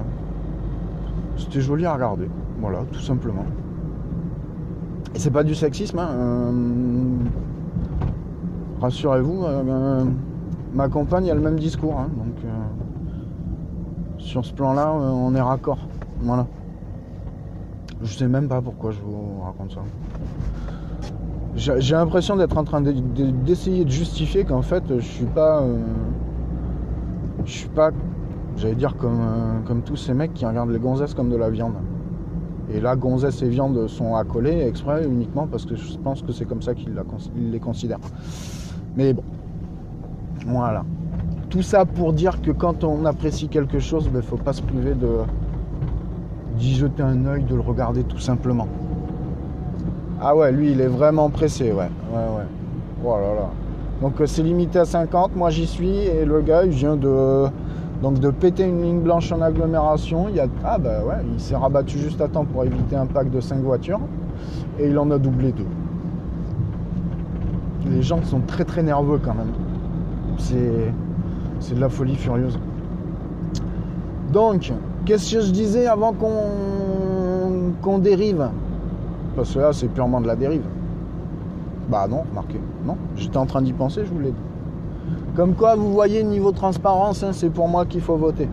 C'était 1.37 1.61
joli 1.61 1.85
à 1.85 1.93
regarder. 1.93 2.29
Voilà, 2.59 2.79
tout 2.91 2.99
simplement. 2.99 3.45
Et 5.15 5.19
c'est 5.19 5.31
pas 5.31 5.43
du 5.43 5.55
sexisme, 5.55 5.99
hein. 5.99 6.09
euh, 6.11 6.51
Rassurez-vous, 8.81 9.43
euh, 9.43 10.03
ma 10.73 10.87
compagne 10.89 11.29
a 11.29 11.33
le 11.33 11.41
même 11.41 11.59
discours, 11.59 11.97
hein, 11.99 12.09
donc. 12.17 12.35
Sur 14.17 14.43
ce 14.45 14.53
plan-là, 14.53 14.93
on 14.93 15.33
est 15.33 15.41
raccord. 15.41 15.79
Voilà. 16.21 16.45
Je 18.01 18.13
sais 18.17 18.27
même 18.27 18.47
pas 18.47 18.61
pourquoi 18.61 18.91
je 18.91 18.99
vous 19.01 19.41
raconte 19.43 19.71
ça. 19.73 19.81
J'ai 21.55 21.95
l'impression 21.95 22.37
d'être 22.37 22.57
en 22.57 22.63
train 22.63 22.79
de- 22.81 22.91
de- 22.91 23.31
d'essayer 23.31 23.83
de 23.83 23.89
justifier 23.89 24.45
qu'en 24.45 24.61
fait 24.61 24.83
je 24.87 24.99
suis 25.05 25.25
pas. 25.25 25.61
euh, 25.61 25.77
je 27.45 27.51
suis 27.51 27.69
pas. 27.69 27.91
J'allais 28.55 28.75
dire 28.75 28.95
comme, 28.97 29.19
euh, 29.21 29.59
comme 29.65 29.81
tous 29.81 29.95
ces 29.95 30.13
mecs 30.13 30.33
qui 30.33 30.45
regardent 30.45 30.69
les 30.71 30.79
gonzesses 30.79 31.13
comme 31.13 31.29
de 31.29 31.35
la 31.37 31.49
viande. 31.49 31.73
Et 32.71 32.79
là, 32.79 32.95
gonzesses 32.95 33.41
et 33.41 33.49
viande 33.49 33.87
sont 33.87 34.15
accolés 34.15 34.61
exprès 34.67 35.05
uniquement 35.05 35.47
parce 35.47 35.65
que 35.65 35.75
je 35.75 35.97
pense 35.97 36.21
que 36.21 36.31
c'est 36.31 36.45
comme 36.45 36.61
ça 36.61 36.73
qu'ils 36.75 36.93
les 37.51 37.59
considèrent. 37.59 37.99
Mais 38.95 39.13
bon. 39.13 39.23
Voilà. 40.45 40.83
Tout 41.49 41.63
ça 41.63 41.85
pour 41.85 42.13
dire 42.13 42.41
que 42.41 42.51
quand 42.51 42.83
on 42.83 43.05
apprécie 43.05 43.47
quelque 43.47 43.79
chose, 43.79 44.05
il 44.11 44.15
ne 44.15 44.21
faut 44.21 44.37
pas 44.37 44.53
se 44.53 44.61
priver 44.61 44.93
de 44.93 45.07
d'y 46.59 46.75
jeter 46.75 47.01
un 47.01 47.25
œil, 47.25 47.43
de 47.43 47.55
le 47.55 47.61
regarder 47.61 48.03
tout 48.03 48.19
simplement. 48.19 48.67
Ah 50.21 50.35
ouais, 50.35 50.51
lui 50.51 50.71
il 50.71 50.81
est 50.81 50.87
vraiment 50.87 51.29
pressé, 51.29 51.71
ouais. 51.71 51.89
Ouais, 52.11 52.27
ouais. 52.37 52.45
Oh 53.03 53.15
là 53.15 53.33
là. 53.33 53.49
Donc 54.01 54.19
euh, 54.19 54.25
c'est 54.25 54.43
limité 54.43 54.79
à 54.79 54.85
50, 54.85 55.35
moi 55.35 55.49
j'y 55.49 55.65
suis, 55.65 55.97
et 55.97 56.25
le 56.25 56.41
gars 56.41 56.65
il 56.65 56.71
vient 56.71 56.97
de, 56.97 57.45
donc, 58.01 58.19
de 58.19 58.29
péter 58.29 58.63
une 58.63 58.81
ligne 58.81 58.99
blanche 58.99 59.31
en 59.31 59.41
agglomération. 59.41 60.27
Il 60.29 60.35
y 60.35 60.39
a, 60.39 60.47
ah 60.63 60.77
bah 60.77 61.03
ouais, 61.05 61.23
il 61.33 61.39
s'est 61.39 61.55
rabattu 61.55 61.97
juste 61.97 62.21
à 62.21 62.27
temps 62.27 62.45
pour 62.45 62.63
éviter 62.63 62.95
un 62.95 63.05
pack 63.05 63.29
de 63.29 63.39
5 63.39 63.59
voitures, 63.61 64.01
et 64.79 64.89
il 64.89 64.97
en 64.97 65.09
a 65.11 65.17
doublé 65.17 65.51
deux. 65.51 65.67
Les 67.89 68.01
gens 68.01 68.21
sont 68.23 68.41
très 68.41 68.65
très 68.65 68.83
nerveux 68.83 69.19
quand 69.23 69.33
même. 69.33 69.51
C'est, 70.37 70.93
c'est 71.59 71.75
de 71.75 71.81
la 71.81 71.89
folie 71.89 72.15
furieuse. 72.15 72.59
Donc, 74.31 74.71
qu'est-ce 75.09 75.33
que 75.33 75.41
je 75.41 75.51
disais 75.51 75.87
avant 75.87 76.13
qu'on 76.13 77.97
dérive? 77.97 78.47
Parce 79.35 79.55
que 79.55 79.59
là, 79.59 79.73
c'est 79.73 79.87
purement 79.87 80.21
de 80.21 80.27
la 80.27 80.35
dérive. 80.35 80.61
Bah 81.89 82.05
non, 82.07 82.25
remarquez. 82.29 82.61
Non, 82.85 82.95
j'étais 83.15 83.37
en 83.37 83.47
train 83.47 83.63
d'y 83.63 83.73
penser, 83.73 84.01
je 84.05 84.11
vous 84.11 84.19
l'ai 84.19 84.29
dit. 84.29 84.37
Comme 85.35 85.55
quoi, 85.55 85.75
vous 85.75 85.91
voyez, 85.91 86.23
niveau 86.23 86.51
transparence, 86.51 87.23
hein, 87.23 87.31
c'est 87.33 87.49
pour 87.49 87.67
moi 87.67 87.87
qu'il 87.87 88.01
faut 88.01 88.17
voter. 88.17 88.47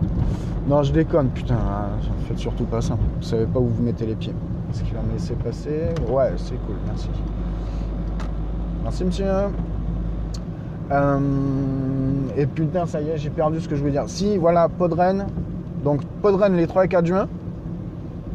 Non, 0.66 0.83
je 0.83 0.92
déconne, 0.92 1.29
putain, 1.29 1.59
faites 2.27 2.38
surtout 2.38 2.64
pas 2.64 2.81
ça. 2.81 2.95
Vous 2.95 3.27
savez 3.27 3.45
pas 3.45 3.61
où 3.61 3.66
vous 3.66 3.83
mettez 3.83 4.07
les 4.07 4.14
pieds. 4.14 4.33
Est-ce 4.71 4.83
qu'il 4.83 4.95
va 4.95 5.03
me 5.03 5.12
laisser 5.12 5.35
passer? 5.35 5.90
Ouais, 6.11 6.33
c'est 6.38 6.57
cool, 6.64 6.77
merci. 6.87 7.11
Merci, 8.83 9.05
monsieur. 9.05 9.27
Euh, 10.90 11.19
et 12.35 12.47
putain, 12.47 12.87
ça 12.87 13.03
y 13.03 13.11
est, 13.11 13.19
j'ai 13.19 13.29
perdu 13.29 13.61
ce 13.61 13.69
que 13.69 13.77
je 13.77 13.81
voulais 13.81 13.92
dire. 13.92 14.05
Si, 14.07 14.38
voilà, 14.38 14.71
Podren. 14.71 15.27
Donc, 15.87 16.05
Podren 16.20 16.57
les 16.57 16.66
3 16.66 16.87
et 16.87 16.88
4 16.88 17.07
juin. 17.07 17.29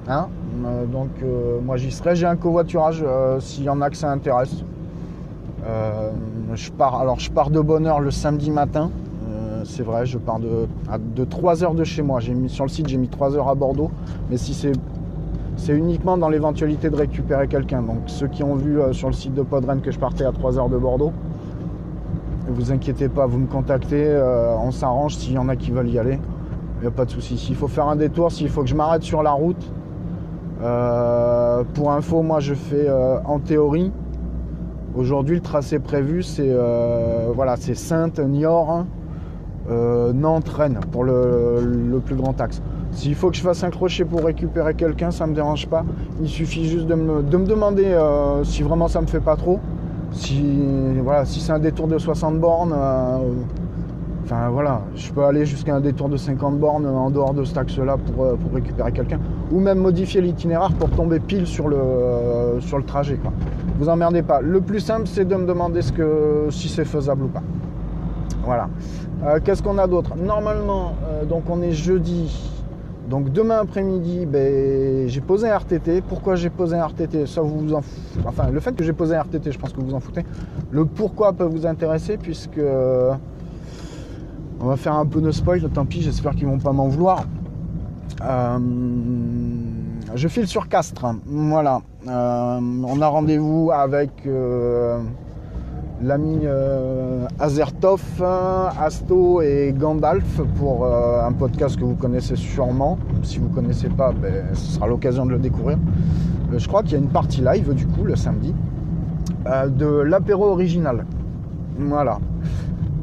Hein 0.08 0.30
Euh, 0.66 0.86
donc, 0.86 1.10
euh, 1.22 1.60
moi, 1.62 1.76
j'y 1.76 1.92
serai. 1.92 2.16
J'ai 2.16 2.26
un 2.26 2.38
covoiturage 2.38 3.04
euh, 3.06 3.42
s'il 3.42 3.66
y 3.66 3.70
en 3.70 3.82
a 3.82 3.90
que 3.90 3.98
ça 3.98 4.10
intéresse. 4.10 4.64
Je 6.54 6.72
pars, 6.72 7.00
alors, 7.02 7.20
je 7.20 7.30
pars 7.30 7.50
de 7.50 7.60
bonne 7.60 7.86
heure 7.86 8.00
le 8.00 8.10
samedi 8.12 8.52
matin. 8.52 8.90
C'est 9.66 9.84
vrai, 9.84 10.06
je 10.06 10.18
pars 10.18 10.40
de, 10.40 10.66
à- 10.90 10.98
de 10.98 11.24
3 11.26 11.64
heures 11.64 11.76
de 11.76 11.84
chez 11.84 12.02
moi. 12.02 12.20
J'ai 12.22 12.34
mis, 12.34 12.48
sur 12.50 12.64
le 12.64 12.70
site, 12.70 12.88
j'ai 12.88 12.98
mis 12.98 13.10
3 13.10 13.36
heures 13.36 13.50
à 13.50 13.54
Bordeaux. 13.56 13.92
Mais 14.30 14.38
si 14.38 14.54
c'est 14.54 14.72
c'est 15.58 15.74
uniquement 15.74 16.18
dans 16.18 16.30
l'éventualité 16.30 16.90
de 16.90 16.96
récupérer 16.96 17.48
quelqu'un. 17.50 17.82
Donc 17.84 17.98
ceux 18.08 18.28
qui 18.28 18.44
ont 18.44 18.56
vu 18.56 18.80
sur 18.94 19.10
le 19.10 19.14
site 19.14 19.34
de 19.36 19.44
Podren 19.44 19.82
que 19.82 19.92
je 19.92 20.00
partais 20.00 20.24
à 20.26 20.32
3 20.32 20.58
heures 20.58 20.70
de 20.70 20.78
Bordeaux, 20.78 21.12
ne 22.48 22.54
vous 22.54 22.72
inquiétez 22.72 23.10
pas, 23.10 23.28
vous 23.28 23.38
me 23.38 23.48
contactez, 23.48 24.20
on 24.66 24.72
s'arrange 24.72 25.16
s'il 25.18 25.34
y 25.34 25.38
en 25.38 25.50
a 25.50 25.56
qui 25.56 25.70
veulent 25.72 25.90
y 25.90 26.00
aller. 26.00 26.18
Il 26.82 26.86
n'y 26.86 26.88
a 26.88 26.92
pas 26.92 27.06
de 27.06 27.12
souci. 27.12 27.38
S'il 27.38 27.56
faut 27.56 27.68
faire 27.68 27.88
un 27.88 27.96
détour, 27.96 28.32
s'il 28.32 28.50
faut 28.50 28.64
que 28.64 28.68
je 28.68 28.74
m'arrête 28.74 29.04
sur 29.04 29.22
la 29.22 29.34
route, 29.34 29.72
euh, 30.64 31.64
pour 31.76 31.92
info, 31.92 32.24
moi 32.24 32.40
je 32.40 32.56
fais 32.56 32.90
euh, 32.90 33.20
en 33.24 33.38
théorie. 33.38 33.92
Aujourd'hui, 34.96 35.36
le 35.36 35.42
tracé 35.42 35.78
prévu, 35.78 36.24
c'est 36.24 36.50
euh, 36.50 37.30
voilà, 37.36 37.56
c'est 37.56 37.76
Sainte, 37.76 38.20
Niort, 38.20 38.86
euh, 39.70 40.12
Nantes, 40.12 40.50
Rennes 40.50 40.80
pour 40.92 41.04
le, 41.04 42.02
plus 42.04 42.16
grand 42.16 42.42
axe. 42.42 42.64
S'il 42.94 43.14
faut 43.14 43.30
que 43.30 43.36
je 43.36 43.44
fasse 43.44 43.64
un 43.64 43.70
crochet 43.70 44.04
pour 44.04 44.24
récupérer 44.24 44.74
quelqu'un, 44.74 45.12
ça 45.12 45.28
me 45.28 45.36
dérange 45.36 45.68
pas. 45.68 45.86
Il 46.20 46.30
suffit 46.30 46.68
juste 46.68 46.88
de 46.88 46.96
me, 46.96 47.22
de 47.22 47.38
me 47.38 47.46
demander 47.46 47.96
si 48.44 48.64
vraiment 48.64 48.88
ça 48.88 49.02
me 49.02 49.08
fait 49.08 49.22
pas 49.22 49.36
trop. 49.36 49.60
Si, 50.14 50.44
voilà, 51.04 51.26
si 51.26 51.42
c'est 51.42 51.54
un 51.54 51.60
détour 51.60 51.88
de 51.88 52.00
60 52.00 52.40
bornes, 52.40 52.74
enfin 54.24 54.50
voilà, 54.50 54.82
je 54.96 55.12
peux 55.12 55.24
aller 55.24 55.46
jusqu'à 55.46 55.76
un 55.76 55.82
détour 55.82 56.10
de 56.10 56.18
50 56.18 56.60
bornes 56.60 56.86
en 56.86 57.10
dehors 57.10 57.34
de 57.34 57.44
cet 57.44 57.58
axe-là 57.58 57.98
pour, 57.98 58.24
euh, 58.24 58.36
pour 58.36 58.54
récupérer 58.54 58.92
quelqu'un. 58.92 59.20
Ou 59.52 59.60
même 59.60 59.80
modifier 59.80 60.22
l'itinéraire 60.22 60.72
pour 60.74 60.90
tomber 60.90 61.20
pile 61.20 61.48
sur 61.48 61.68
le, 61.68 61.78
euh, 61.78 62.60
sur 62.62 62.78
le 62.78 62.84
trajet. 62.84 63.16
Quoi. 63.16 63.32
Vous 63.78 63.90
emmerdez 63.90 64.22
pas. 64.22 64.42
Le 64.42 64.62
plus 64.62 64.80
simple, 64.80 65.08
c'est 65.08 65.26
de 65.26 65.36
me 65.36 65.46
demander 65.46 65.82
ce 65.82 65.92
que, 65.92 66.48
si 66.50 66.70
c'est 66.70 66.86
faisable 66.86 67.24
ou 67.24 67.28
pas. 67.28 67.44
Voilà. 68.44 68.70
Euh, 69.26 69.40
Qu'est-ce 69.44 69.62
qu'on 69.62 69.78
a 69.78 69.88
d'autre? 69.88 70.16
Normalement, 70.16 70.94
donc 71.28 71.44
on 71.50 71.62
est 71.62 71.74
jeudi. 71.74 72.50
Donc 73.10 73.32
demain 73.32 73.60
après-midi, 73.60 74.26
ben, 74.26 75.08
j'ai 75.10 75.20
posé 75.22 75.50
un 75.50 75.58
RTT. 75.58 76.02
Pourquoi 76.02 76.36
j'ai 76.36 76.50
posé 76.50 76.78
un 76.78 76.86
RTT 76.86 77.26
Ça 77.26 77.42
vous 77.42 77.74
en. 77.74 77.82
Enfin, 78.26 78.50
le 78.50 78.60
fait 78.62 78.74
que 78.74 78.84
j'ai 78.84 78.94
posé 78.94 79.16
un 79.16 79.22
RTT, 79.22 79.52
je 79.52 79.60
pense 79.60 79.74
que 79.74 79.82
vous 79.82 79.94
en 79.94 80.00
foutez. 80.00 80.24
Le 80.72 80.86
pourquoi 80.86 81.34
peut 81.34 81.44
vous 81.44 81.66
intéresser 81.66 82.18
puisque 82.18 82.62
on 84.62 84.68
va 84.68 84.76
faire 84.78 84.96
un 84.96 85.06
peu 85.06 85.22
de 85.22 85.32
spoil. 85.32 85.68
Tant 85.74 85.86
pis, 85.86 86.02
j'espère 86.02 86.36
qu'ils 86.36 86.48
vont 86.48 86.60
pas 86.60 86.72
m'en 86.72 86.88
vouloir. 86.88 87.26
Euh, 88.24 88.60
je 90.16 90.28
file 90.28 90.48
sur 90.48 90.68
Castres. 90.70 91.16
Voilà. 91.26 91.82
Euh, 92.08 92.60
on 92.62 93.02
a 93.02 93.08
rendez-vous 93.08 93.72
avec 93.74 94.12
euh, 94.28 95.00
l'ami 96.02 96.42
Azertov, 97.40 98.02
Asto 98.80 99.42
et 99.42 99.74
Gandalf 99.78 100.42
pour 100.58 100.86
un 100.86 101.32
podcast 101.32 101.80
que 101.80 101.84
vous 101.84 101.96
connaissez 101.96 102.36
sûrement. 102.36 103.00
Si 103.24 103.40
vous 103.40 103.50
ne 103.50 103.54
connaissez 103.54 103.90
pas, 103.90 104.12
ben, 104.12 104.46
ce 104.54 104.76
sera 104.76 104.88
l'occasion 104.88 105.26
de 105.26 105.32
le 105.32 105.40
découvrir. 105.40 105.78
Je 106.56 106.68
crois 106.68 106.84
qu'il 106.84 106.94
y 106.94 106.96
a 106.96 107.00
une 107.00 107.10
partie 107.10 107.42
live 107.42 107.74
du 107.74 107.88
coup 107.88 108.04
le 108.04 108.16
samedi 108.16 108.54
de 109.46 109.88
l'apéro 109.88 110.46
original. 110.46 111.06
Voilà. 111.80 112.20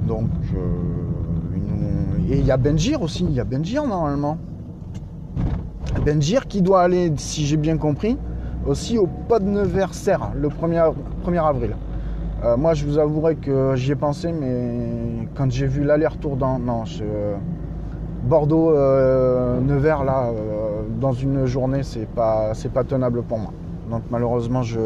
Donc, 0.06 0.28
et 2.30 2.38
il 2.38 2.44
y 2.44 2.50
a 2.50 2.56
Benjir 2.56 3.02
aussi. 3.02 3.24
Il 3.24 3.32
y 3.32 3.40
a 3.40 3.44
Benjir 3.44 3.86
normalement. 3.86 4.38
Benjir 6.04 6.46
qui 6.46 6.62
doit 6.62 6.82
aller, 6.82 7.12
si 7.16 7.46
j'ai 7.46 7.56
bien 7.56 7.76
compris, 7.76 8.16
aussi 8.66 8.98
au 8.98 9.06
pod 9.06 9.42
Nevers-Serre 9.44 10.30
le 10.34 10.48
1er, 10.48 10.92
1er 11.26 11.44
avril. 11.44 11.76
Euh, 12.44 12.56
moi, 12.56 12.74
je 12.74 12.86
vous 12.86 12.98
avouerai 12.98 13.34
que 13.36 13.72
j'y 13.74 13.92
ai 13.92 13.96
pensé, 13.96 14.32
mais 14.32 15.26
quand 15.34 15.50
j'ai 15.50 15.66
vu 15.66 15.82
l'aller-retour 15.82 16.36
dans. 16.36 16.58
Non, 16.58 16.84
Bordeaux-Nevers, 18.28 20.04
là, 20.04 20.26
euh, 20.28 20.82
dans 21.00 21.12
une 21.12 21.46
journée, 21.46 21.82
c'est 21.82 22.06
pas, 22.08 22.52
pas 22.74 22.84
tenable 22.84 23.22
pour 23.22 23.38
moi. 23.38 23.52
Donc, 23.90 24.02
malheureusement, 24.10 24.62
je 24.62 24.78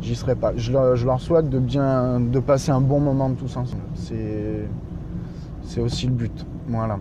j'y 0.00 0.14
serai 0.14 0.34
pas. 0.34 0.52
Je, 0.56 0.70
leur- 0.72 0.96
je 0.96 1.06
leur 1.06 1.20
souhaite 1.20 1.48
de 1.50 1.58
bien. 1.58 2.20
de 2.20 2.38
passer 2.38 2.70
un 2.70 2.80
bon 2.80 3.00
moment 3.00 3.30
tous 3.30 3.56
ensemble. 3.56 3.82
C'est. 3.94 4.68
C'est 5.66 5.80
aussi 5.80 6.06
le 6.06 6.12
but. 6.12 6.46
Voilà. 6.68 6.98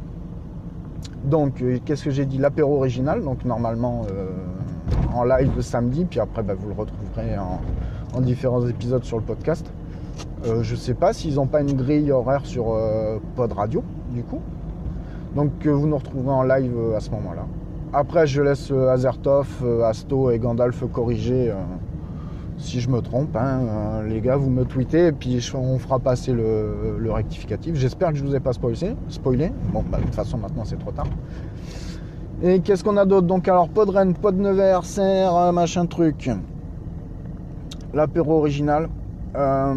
Donc, 1.24 1.62
euh, 1.62 1.80
qu'est-ce 1.86 2.04
que 2.04 2.12
j'ai 2.12 2.26
dit? 2.26 2.38
L'apéro 2.38 2.78
original, 2.78 3.24
donc 3.24 3.46
normalement 3.46 4.04
euh, 4.12 4.30
en 5.14 5.24
live 5.24 5.52
le 5.56 5.62
samedi, 5.62 6.06
puis 6.06 6.20
après 6.20 6.44
bah, 6.44 6.54
vous 6.60 6.68
le 6.68 6.74
retrouverez 6.74 7.38
en, 7.38 7.62
en 8.16 8.22
différents 8.22 8.68
épisodes 8.68 9.04
sur 9.04 9.18
le 9.18 9.24
podcast. 9.24 9.72
Euh, 10.46 10.62
je 10.62 10.76
sais 10.76 10.94
pas 10.94 11.14
s'ils 11.14 11.36
n'ont 11.36 11.48
pas 11.48 11.62
une 11.62 11.74
grille 11.74 12.12
horaire 12.12 12.46
sur 12.46 12.78
Pod 13.36 13.52
Radio, 13.54 13.84
du 14.12 14.24
coup. 14.24 14.42
Donc 15.36 15.66
vous 15.66 15.88
nous 15.88 15.98
retrouverez 15.98 16.36
en 16.36 16.44
live 16.44 16.76
à 16.96 17.00
ce 17.00 17.10
moment-là. 17.12 17.46
Après, 17.94 18.28
je 18.28 18.42
laisse 18.42 18.72
Azertov, 18.72 19.48
Asto 19.84 20.32
et 20.32 20.40
Gandalf 20.40 20.84
corriger 20.92 21.54
si 22.58 22.80
je 22.80 22.90
me 22.90 23.02
trompe. 23.02 23.36
hein. 23.36 23.62
Euh, 23.62 24.08
les 24.08 24.22
gars, 24.22 24.36
vous 24.38 24.50
me 24.50 24.66
tweetez 24.66 25.08
et 25.08 25.12
puis 25.12 25.40
on 25.54 25.78
fera 25.78 26.00
passer 26.00 26.34
le, 26.34 26.98
rectificatif. 27.12 27.76
J'espère 27.76 28.12
que 28.12 28.16
je 28.18 28.24
vous 28.24 28.36
ai 28.36 28.40
pas 28.40 28.54
spoilé. 28.54 28.96
spoilé. 29.10 29.52
Bon, 29.72 29.84
bah, 29.90 29.98
de 29.98 30.04
toute 30.04 30.16
façon, 30.16 30.38
maintenant 30.38 30.64
c'est 30.66 30.80
trop 30.80 30.92
tard. 30.92 31.08
Et 32.44 32.60
qu'est-ce 32.60 32.84
qu'on 32.84 32.98
a 32.98 33.06
d'autre? 33.06 33.28
Donc, 33.28 33.48
alors, 33.48 33.70
pod 33.70 33.90
Rennes, 33.90 34.14
pod 34.14 34.38
Nevers, 34.38 34.84
serre, 34.84 35.36
euh, 35.36 35.52
machin 35.52 35.86
truc. 35.86 36.30
L'apéro 37.94 38.40
original. 38.40 38.90
Euh, 39.36 39.74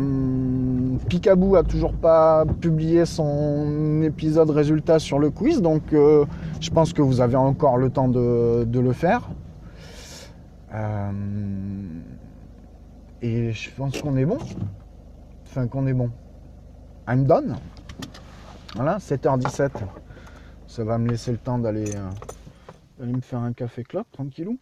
Picaboo 1.09 1.57
a 1.57 1.65
toujours 1.65 1.93
pas 1.93 2.45
publié 2.61 3.05
son 3.07 4.03
épisode 4.03 4.51
résultat 4.51 4.99
sur 5.01 5.19
le 5.19 5.31
quiz, 5.31 5.63
donc 5.63 5.83
euh, 5.93 6.25
je 6.61 6.71
pense 6.71 6.93
que 6.93 7.03
vous 7.03 7.21
avez 7.21 7.35
encore 7.35 7.77
le 7.77 7.91
temps 7.91 8.09
de, 8.09 8.65
de 8.65 8.79
le 8.81 8.93
faire. 8.93 9.29
Euh, 10.75 11.11
et 13.23 13.53
je 13.53 13.71
pense 13.71 14.01
qu'on 14.01 14.17
est 14.17 14.25
bon. 14.25 14.39
Enfin, 15.45 15.67
qu'on 15.67 15.87
est 15.87 15.95
bon. 15.95 16.11
I'm 17.07 17.25
done. 17.25 17.57
Voilà, 18.75 18.99
7h17. 18.99 19.71
Ça 20.67 20.85
va 20.85 20.99
me 20.99 21.09
laisser 21.09 21.33
le 21.33 21.39
temps 21.39 21.59
d'aller 21.59 21.95
euh, 21.97 23.07
me 23.07 23.21
faire 23.21 23.41
un 23.41 23.53
café 23.53 23.83
clope, 23.83 24.11
tranquillou. 24.13 24.59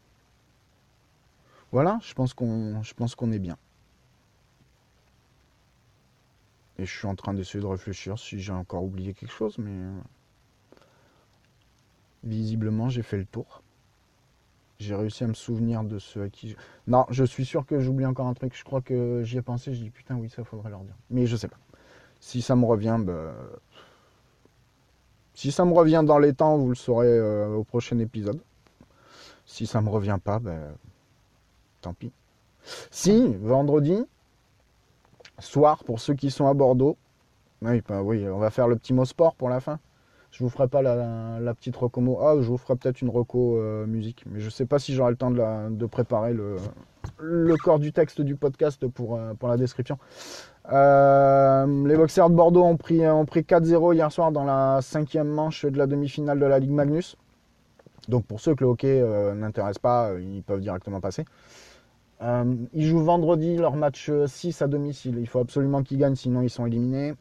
Voilà, 1.73 1.99
je 2.01 2.14
pense 2.14 2.33
qu'on 2.33 2.83
je 2.83 2.95
pense 2.95 3.14
qu'on 3.14 3.33
est 3.33 3.38
bien. 3.38 3.57
Et 6.79 6.87
je 6.87 6.97
suis 6.97 7.07
en 7.07 7.14
train 7.14 7.35
d'essayer 7.35 7.61
de 7.61 7.66
réfléchir 7.66 8.19
si 8.19 8.40
j'ai 8.40 8.53
encore 8.53 8.85
oublié 8.85 9.14
quelque 9.14 9.33
chose, 9.33 9.59
mais 9.59 9.73
euh, 9.73 10.01
visiblement 12.23 12.88
j'ai 12.88 13.03
fait 13.03 13.16
le 13.16 13.25
tour. 13.25 13.62
J'ai 14.79 14.95
réussi 14.95 15.25
à 15.25 15.27
me 15.27 15.35
souvenir 15.35 15.85
de 15.85 15.99
ceux 15.99 16.23
à 16.23 16.29
qui. 16.29 16.51
je- 16.51 16.57
Non, 16.87 17.07
je 17.11 17.25
suis 17.25 17.45
sûr 17.47 17.65
que 17.65 17.81
j'oublie 17.81 18.05
encore 18.07 18.27
un 18.27 18.35
truc. 18.35 18.55
Je 18.57 18.65
crois 18.65 18.83
que 18.83 19.23
j'y 19.25 19.39
ai 19.39 19.43
pensé. 19.43 19.75
Je 19.75 19.83
dis 19.83 19.91
putain, 19.91 20.17
oui, 20.17 20.29
ça 20.29 20.45
faudrait 20.45 20.71
leur 20.71 20.81
dire. 20.81 20.95
Mais 21.11 21.27
je 21.27 21.37
sais 21.37 21.49
pas. 21.49 21.59
Si 22.21 22.43
ça 22.43 22.57
me 22.57 22.65
revient, 22.67 22.99
bah, 23.01 23.35
si 25.35 25.53
ça 25.53 25.65
me 25.65 25.73
revient 25.73 26.03
dans 26.05 26.19
les 26.19 26.33
temps, 26.35 26.57
vous 26.57 26.69
le 26.69 26.75
saurez 26.75 27.07
euh, 27.09 27.49
au 27.55 27.65
prochain 27.65 27.99
épisode. 27.99 28.41
Si 29.45 29.67
ça 29.67 29.81
me 29.81 29.89
revient 29.89 30.19
pas, 30.23 30.39
ben, 30.39 30.75
tant 31.81 31.95
pis. 31.95 32.12
Si, 32.91 33.35
vendredi, 33.37 34.05
soir, 35.39 35.85
pour 35.85 36.01
ceux 36.01 36.15
qui 36.15 36.31
sont 36.31 36.47
à 36.47 36.55
Bordeaux, 36.55 36.97
oui, 37.62 37.83
bah 37.89 38.03
oui, 38.03 38.27
on 38.29 38.39
va 38.39 38.51
faire 38.51 38.69
le 38.69 38.77
petit 38.77 38.93
mot 38.93 39.05
sport 39.05 39.35
pour 39.35 39.49
la 39.49 39.61
fin. 39.61 39.79
Je 40.37 40.44
vous 40.44 40.51
ferai 40.51 40.68
pas 40.68 40.83
la, 40.83 41.55
petite 41.55 41.75
recomo. 41.77 42.18
Ah, 42.20 42.35
je 42.38 42.46
vous 42.46 42.59
ferai 42.59 42.77
peut-être 42.77 43.01
une 43.01 43.09
reco 43.09 43.57
euh, 43.57 43.87
musique, 43.87 44.22
mais 44.27 44.38
je 44.38 44.51
sais 44.51 44.66
pas 44.66 44.79
si 44.79 44.92
j'aurai 44.92 45.12
le 45.12 45.16
temps 45.16 45.31
de, 45.31 45.87
préparer 45.87 46.35
le, 46.35 47.57
corps 47.57 47.79
du 47.79 47.90
texte 47.90 48.20
du 48.20 48.37
podcast 48.37 48.87
pour, 48.87 49.16
euh, 49.16 49.33
la 49.42 49.57
description. 49.57 49.96
Euh, 50.70 51.87
les 51.87 51.96
boxeurs 51.96 52.29
de 52.29 52.35
Bordeaux 52.35 52.64
ont 52.64 52.77
pris, 52.77 53.09
ont 53.09 53.25
pris 53.25 53.40
4-0 53.40 53.94
hier 53.94 54.12
soir 54.12 54.31
dans 54.31 54.44
la 54.44 54.81
cinquième 54.83 55.29
manche 55.29 55.64
de 55.64 55.79
la 55.79 55.87
demi-finale 55.87 56.38
de 56.38 56.44
la 56.44 56.59
Ligue 56.59 56.72
Magnus. 56.72 57.16
Donc 58.11 58.27
pour 58.27 58.38
ceux 58.38 58.55
que 58.55 58.62
le 58.62 58.68
hockey 58.68 59.03
n'intéresse 59.35 59.79
pas, 59.79 60.11
ils 60.20 60.42
peuvent 60.42 60.61
directement 60.61 61.01
passer. 61.01 61.25
Ils 62.20 62.87
jouent 62.87 63.03
vendredi 63.03 63.57
leur 63.57 63.75
match 63.75 64.11
6 64.27 64.61
à 64.61 64.66
domicile. 64.66 65.16
Il 65.18 65.29
faut 65.29 65.40
absolument 65.40 65.83
qu'ils 65.83 65.96
gagnent, 65.96 66.14
sinon 66.14 66.42
ils 66.42 66.51
sont 66.51 66.66
éliminés. 66.66 67.14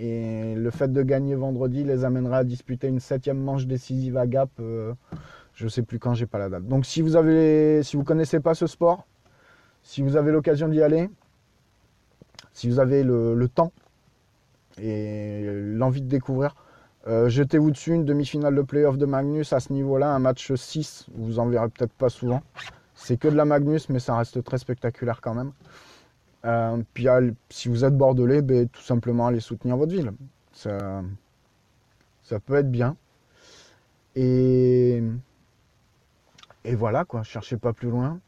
Et 0.00 0.54
le 0.54 0.70
fait 0.70 0.92
de 0.92 1.02
gagner 1.02 1.34
vendredi 1.34 1.82
les 1.82 2.04
amènera 2.04 2.38
à 2.38 2.44
disputer 2.44 2.86
une 2.86 3.00
septième 3.00 3.38
manche 3.38 3.66
décisive 3.66 4.16
à 4.16 4.28
Gap. 4.28 4.48
euh, 4.60 4.94
je 5.54 5.66
sais 5.66 5.82
plus 5.82 5.98
quand, 5.98 6.14
j'ai 6.14 6.26
pas 6.26 6.38
la 6.38 6.48
date. 6.48 6.68
Donc 6.68 6.86
si 6.86 7.02
vous 7.02 7.16
avez, 7.16 7.82
si 7.82 7.96
vous 7.96 8.04
connaissez 8.04 8.38
pas 8.38 8.54
ce 8.54 8.68
sport, 8.68 9.08
si 9.82 10.02
vous 10.02 10.14
avez 10.16 10.30
l'occasion 10.30 10.68
d'y 10.68 10.80
aller, 10.82 11.10
si 12.52 12.68
vous 12.68 12.78
avez 12.78 13.02
le, 13.02 13.34
le 13.34 13.48
temps 13.48 13.72
et 14.80 15.44
l'envie 15.44 16.00
de 16.00 16.06
découvrir, 16.06 16.54
euh, 17.08 17.28
jetez-vous 17.28 17.72
dessus 17.72 17.92
une 17.92 18.04
demi-finale 18.04 18.54
de 18.54 18.62
playoff 18.62 18.98
de 18.98 19.06
Magnus 19.06 19.52
à 19.52 19.58
ce 19.58 19.72
niveau-là, 19.72 20.10
un 20.14 20.20
match 20.20 20.52
6, 20.52 21.06
vous 21.16 21.40
en 21.40 21.46
verrez 21.48 21.70
peut-être 21.70 21.92
pas 21.92 22.08
souvent. 22.08 22.42
C'est 22.94 23.16
que 23.16 23.26
de 23.26 23.34
la 23.34 23.44
Magnus, 23.44 23.88
mais 23.88 23.98
ça 23.98 24.16
reste 24.16 24.44
très 24.44 24.58
spectaculaire 24.58 25.20
quand 25.20 25.34
même. 25.34 25.50
Euh, 26.48 26.82
puis 26.94 27.06
si 27.50 27.68
vous 27.68 27.84
êtes 27.84 27.96
bordelais, 27.96 28.42
ben, 28.42 28.68
tout 28.68 28.82
simplement 28.82 29.26
allez 29.26 29.40
soutenir 29.40 29.76
votre 29.76 29.92
ville. 29.92 30.12
Ça, 30.52 31.02
peut 32.46 32.54
être 32.56 32.70
bien. 32.70 32.96
Et, 34.16 35.02
et 36.64 36.74
voilà 36.74 37.04
quoi, 37.04 37.22
cherchez 37.22 37.56
pas 37.56 37.72
plus 37.72 37.90
loin. 37.90 38.20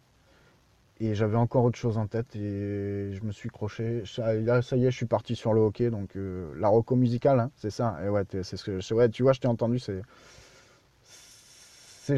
Et 1.03 1.15
j'avais 1.15 1.37
encore 1.37 1.65
autre 1.65 1.79
chose 1.79 1.97
en 1.97 2.07
tête 2.07 2.37
et 2.37 3.15
je 3.15 3.23
me 3.25 3.33
suis 3.33 3.49
croché. 3.49 4.03
Ça, 4.05 4.35
là, 4.35 4.61
ça 4.61 4.77
y 4.77 4.85
est, 4.85 4.91
je 4.91 4.97
suis 4.97 5.07
parti 5.07 5.35
sur 5.35 5.55
le 5.55 5.61
hockey. 5.63 5.91
Donc 5.91 6.15
euh, 6.17 6.53
la 6.59 6.69
roco 6.69 6.95
musicale, 6.95 7.41
hein, 7.41 7.51
c'est 7.57 7.71
ça. 7.71 7.97
Et 8.05 8.11
ouais, 8.11 8.23
c'est 8.43 8.93
ouais, 8.93 9.09
tu 9.09 9.23
vois, 9.23 9.33
je 9.33 9.41
t'ai 9.41 9.49
entendu. 9.49 9.79
C'est 9.79 10.03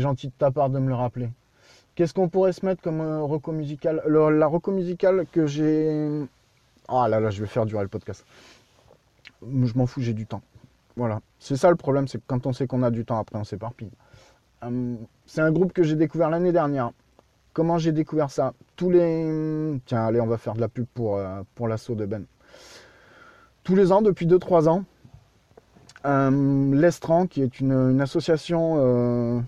gentil 0.01 0.29
de 0.29 0.33
ta 0.37 0.51
part 0.51 0.69
de 0.71 0.81
me 0.81 0.89
le 0.89 0.95
rappeler. 0.95 1.31
Qu'est-ce 1.95 2.15
qu'on 2.15 2.29
pourrait 2.29 2.53
se 2.53 2.65
mettre 2.65 2.83
comme 2.83 3.01
roco 3.23 3.53
musicale 3.53 4.03
Le- 4.07 4.31
La 4.39 4.47
roco 4.47 4.71
musicale 4.73 5.27
que 5.31 5.47
j'ai. 5.47 6.27
Ah 6.89 7.09
là 7.09 7.21
là, 7.21 7.31
je 7.31 7.41
vais 7.41 7.47
faire 7.49 7.67
durer 7.67 7.83
le 7.83 7.89
podcast. 7.89 8.25
Je 9.43 9.75
m'en 9.77 9.87
fous, 9.87 10.01
j'ai 10.01 10.15
du 10.15 10.27
temps. 10.27 10.43
Voilà. 10.97 11.21
C'est 11.39 11.57
ça 11.57 11.71
le 11.71 11.77
problème, 11.77 12.07
c'est 12.09 12.19
que 12.19 12.25
quand 12.27 12.47
on 12.47 12.53
sait 12.53 12.67
qu'on 12.67 12.83
a 12.83 12.91
du 12.91 13.05
temps, 13.05 13.19
après 13.19 13.39
on 13.39 13.45
s'éparpille. 13.45 13.91
Hum, 14.63 14.99
c'est 15.27 15.41
un 15.41 15.51
groupe 15.53 15.73
que 15.73 15.83
j'ai 15.83 15.97
découvert 15.97 16.31
l'année 16.31 16.53
dernière. 16.53 16.93
comment 17.53 17.77
j'ai 17.79 17.93
découvert 17.93 18.31
ça? 18.31 18.55
Tous 18.77 18.91
les. 18.91 19.79
Tiens, 19.87 20.07
allez, 20.07 20.21
on 20.21 20.27
va 20.27 20.39
faire 20.39 20.55
de 20.55 20.61
la 20.61 20.69
pub 20.69 20.87
pour, 20.95 21.17
euh, 21.19 21.43
l'assaut 21.69 21.95
de 21.95 22.07
Ben. 22.07 22.25
Tous 23.65 23.77
les 23.77 23.93
ans, 23.93 24.01
depuis 24.03 24.27
2-3 24.27 24.69
ans, 24.69 24.85
euh, 26.07 26.75
l'Estran, 26.75 27.27
qui 27.27 27.43
est 27.43 27.61
une, 27.61 27.73
une 27.73 28.01
association 28.01 28.75
euh, 28.79 29.41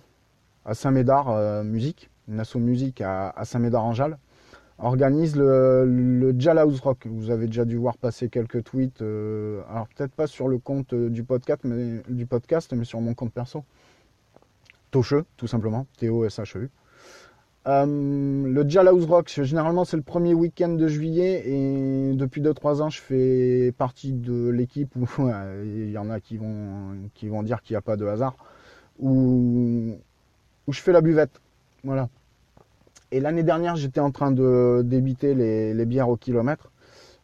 à 0.64 0.74
Saint-Médard 0.74 1.30
euh, 1.30 1.64
Musique, 1.64 2.10
une 2.28 2.40
asso 2.40 2.56
musique 2.56 3.00
à, 3.00 3.32
Saint-Médard-en-Jalles, 3.44 4.18
organise 4.78 5.36
le, 5.36 5.84
le 5.84 6.34
Rock. 6.82 7.06
Vous 7.06 7.30
avez 7.30 7.46
déjà 7.46 7.64
dû 7.64 7.76
voir 7.76 7.96
passer 7.96 8.28
quelques 8.28 8.64
tweets, 8.64 9.02
euh, 9.02 9.62
alors 9.70 9.88
peut-être 9.88 10.12
pas 10.12 10.26
sur 10.26 10.48
le 10.48 10.58
compte 10.58 10.92
euh, 10.92 11.08
du 11.10 11.24
podcast, 11.24 11.64
mais, 11.64 12.84
sur 12.84 13.00
mon 13.00 13.14
compte 13.14 13.32
perso. 13.32 13.64
Tocheux, 14.90 15.24
tout 15.36 15.46
simplement, 15.46 15.86
T-O-S-H-E-U. 15.98 16.70
Euh, 17.66 17.86
le 18.46 18.68
Jal 18.68 18.88
House 18.88 19.06
Rock, 19.06 19.30
généralement 19.42 19.86
c'est 19.86 19.96
le 19.96 20.02
premier 20.02 20.34
week-end 20.34 20.68
de 20.68 20.86
juillet 20.86 21.48
et 21.48 22.12
depuis 22.14 22.42
2-3 22.42 22.82
ans 22.82 22.90
je 22.90 23.00
fais 23.00 23.72
partie 23.78 24.12
de 24.12 24.50
l'équipe 24.50 24.94
où 24.96 25.06
il 25.64 25.90
y 25.90 25.96
en 25.96 26.10
a 26.10 26.20
qui 26.20 26.36
vont, 26.36 27.42
dire 27.42 27.62
qu'il 27.62 27.72
n'y 27.72 27.78
a 27.78 27.80
pas 27.80 27.96
de 27.96 28.04
hasard, 28.04 28.36
où 28.98 29.96
je 30.68 30.80
fais 30.80 30.92
la 30.92 31.00
buvette. 31.00 31.40
Voilà. 31.84 32.08
Et 33.10 33.20
l'année 33.20 33.42
dernière 33.42 33.76
j'étais 33.76 34.00
en 34.00 34.10
train 34.10 34.32
de 34.32 34.82
débiter 34.84 35.34
les, 35.34 35.84
bières 35.84 36.08
au 36.08 36.16
kilomètre 36.16 36.72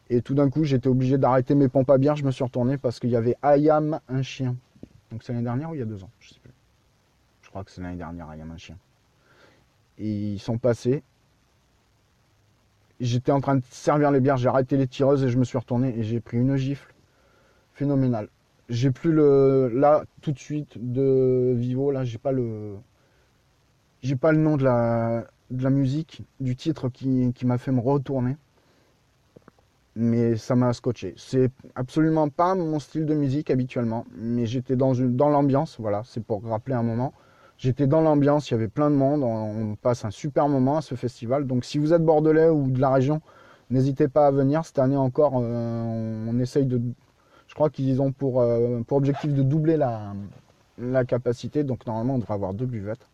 et 0.08 0.22
tout 0.22 0.34
d'un 0.34 0.48
coup 0.50 0.64
j'étais 0.64 0.88
obligé 0.88 1.18
d'arrêter 1.18 1.54
mes 1.54 1.68
pompes 1.68 1.90
à 1.90 1.98
bière, 1.98 2.16
je 2.16 2.24
me 2.24 2.30
suis 2.30 2.44
retourné 2.44 2.78
parce 2.78 3.00
qu'il 3.00 3.10
y 3.10 3.16
avait 3.16 3.36
Ayam 3.42 4.00
un 4.08 4.22
chien. 4.22 4.56
Donc 5.10 5.22
c'est 5.22 5.32
l'année 5.32 5.44
dernière 5.44 5.70
ou 5.70 5.74
il 5.74 5.78
y 5.78 5.82
a 5.82 5.86
deux 5.86 6.04
ans? 6.04 6.10
Je 6.20 6.30
sais 6.30 6.40
plus. 6.40 6.52
Je 7.42 7.48
crois 7.48 7.64
que 7.64 7.70
c'est 7.70 7.80
l'année 7.80 7.96
dernière 7.96 8.28
Ayam 8.28 8.50
un 8.50 8.56
chien 8.56 8.76
ils 10.00 10.38
sont 10.38 10.58
passés. 10.58 11.02
J'étais 13.00 13.32
en 13.32 13.40
train 13.40 13.56
de 13.56 13.62
servir 13.70 14.10
les 14.10 14.20
bières, 14.20 14.36
j'ai 14.36 14.48
arrêté 14.48 14.76
les 14.76 14.86
tireuses 14.86 15.24
et 15.24 15.28
je 15.28 15.38
me 15.38 15.44
suis 15.44 15.56
retourné 15.56 15.98
et 15.98 16.02
j'ai 16.02 16.20
pris 16.20 16.36
une 16.36 16.56
gifle 16.56 16.92
phénoménale. 17.72 18.28
J'ai 18.68 18.90
plus 18.90 19.12
le 19.12 19.70
là 19.74 20.04
tout 20.20 20.32
de 20.32 20.38
suite 20.38 20.76
de 20.76 21.54
Vivo, 21.56 21.90
là 21.90 22.04
j'ai 22.04 22.18
pas 22.18 22.32
le 22.32 22.76
j'ai 24.02 24.16
pas 24.16 24.32
le 24.32 24.38
nom 24.38 24.56
de 24.56 24.64
la 24.64 25.70
musique, 25.70 26.22
du 26.40 26.56
titre 26.56 26.88
qui, 26.88 27.32
m'a 27.44 27.58
fait 27.58 27.72
me 27.72 27.80
retourner. 27.80 28.36
Mais 29.96 30.36
ça 30.36 30.54
m'a 30.54 30.72
scotché. 30.72 31.14
C'est 31.16 31.50
absolument 31.74 32.28
pas 32.28 32.54
mon 32.54 32.78
style 32.78 33.06
de 33.06 33.14
musique 33.14 33.50
habituellement, 33.50 34.06
mais 34.16 34.46
j'étais 34.46 34.76
dans 34.76 34.92
l'ambiance, 35.28 35.76
voilà, 35.80 36.02
c'est 36.04 36.22
pour 36.22 36.42
rappeler 36.44 36.74
un 36.74 36.82
moment. 36.82 37.12
J'étais 37.58 37.86
dans 37.86 38.00
l'ambiance, 38.00 38.50
il 38.50 38.54
y 38.54 38.56
avait 38.56 38.68
plein 38.68 38.88
de 38.88 38.94
monde, 38.94 39.22
on 39.22 39.74
passe 39.74 40.06
un 40.06 40.10
super 40.10 40.48
moment 40.48 40.78
à 40.78 40.80
ce 40.80 40.94
festival. 40.94 41.46
Donc 41.46 41.66
si 41.66 41.78
vous 41.78 41.92
êtes 41.92 42.02
bordelais 42.02 42.48
ou 42.48 42.70
de 42.70 42.80
la 42.80 42.90
région, 42.90 43.20
n'hésitez 43.68 44.08
pas 44.08 44.28
à 44.28 44.30
venir. 44.30 44.64
Cette 44.64 44.78
année 44.78 44.96
encore, 44.96 45.34
euh, 45.36 46.26
on 46.26 46.38
essaye 46.38 46.64
de... 46.64 46.80
Je 47.48 47.54
crois 47.54 47.68
qu'ils 47.68 48.00
ont 48.00 48.12
pour, 48.12 48.40
euh, 48.40 48.80
pour 48.86 48.96
objectif 48.96 49.34
de 49.34 49.42
doubler 49.42 49.76
la, 49.76 50.14
la 50.78 51.04
capacité. 51.04 51.62
Donc 51.62 51.86
normalement, 51.86 52.14
on 52.14 52.18
devrait 52.18 52.32
avoir 52.32 52.54
deux 52.54 52.64
buvettes. 52.64 53.09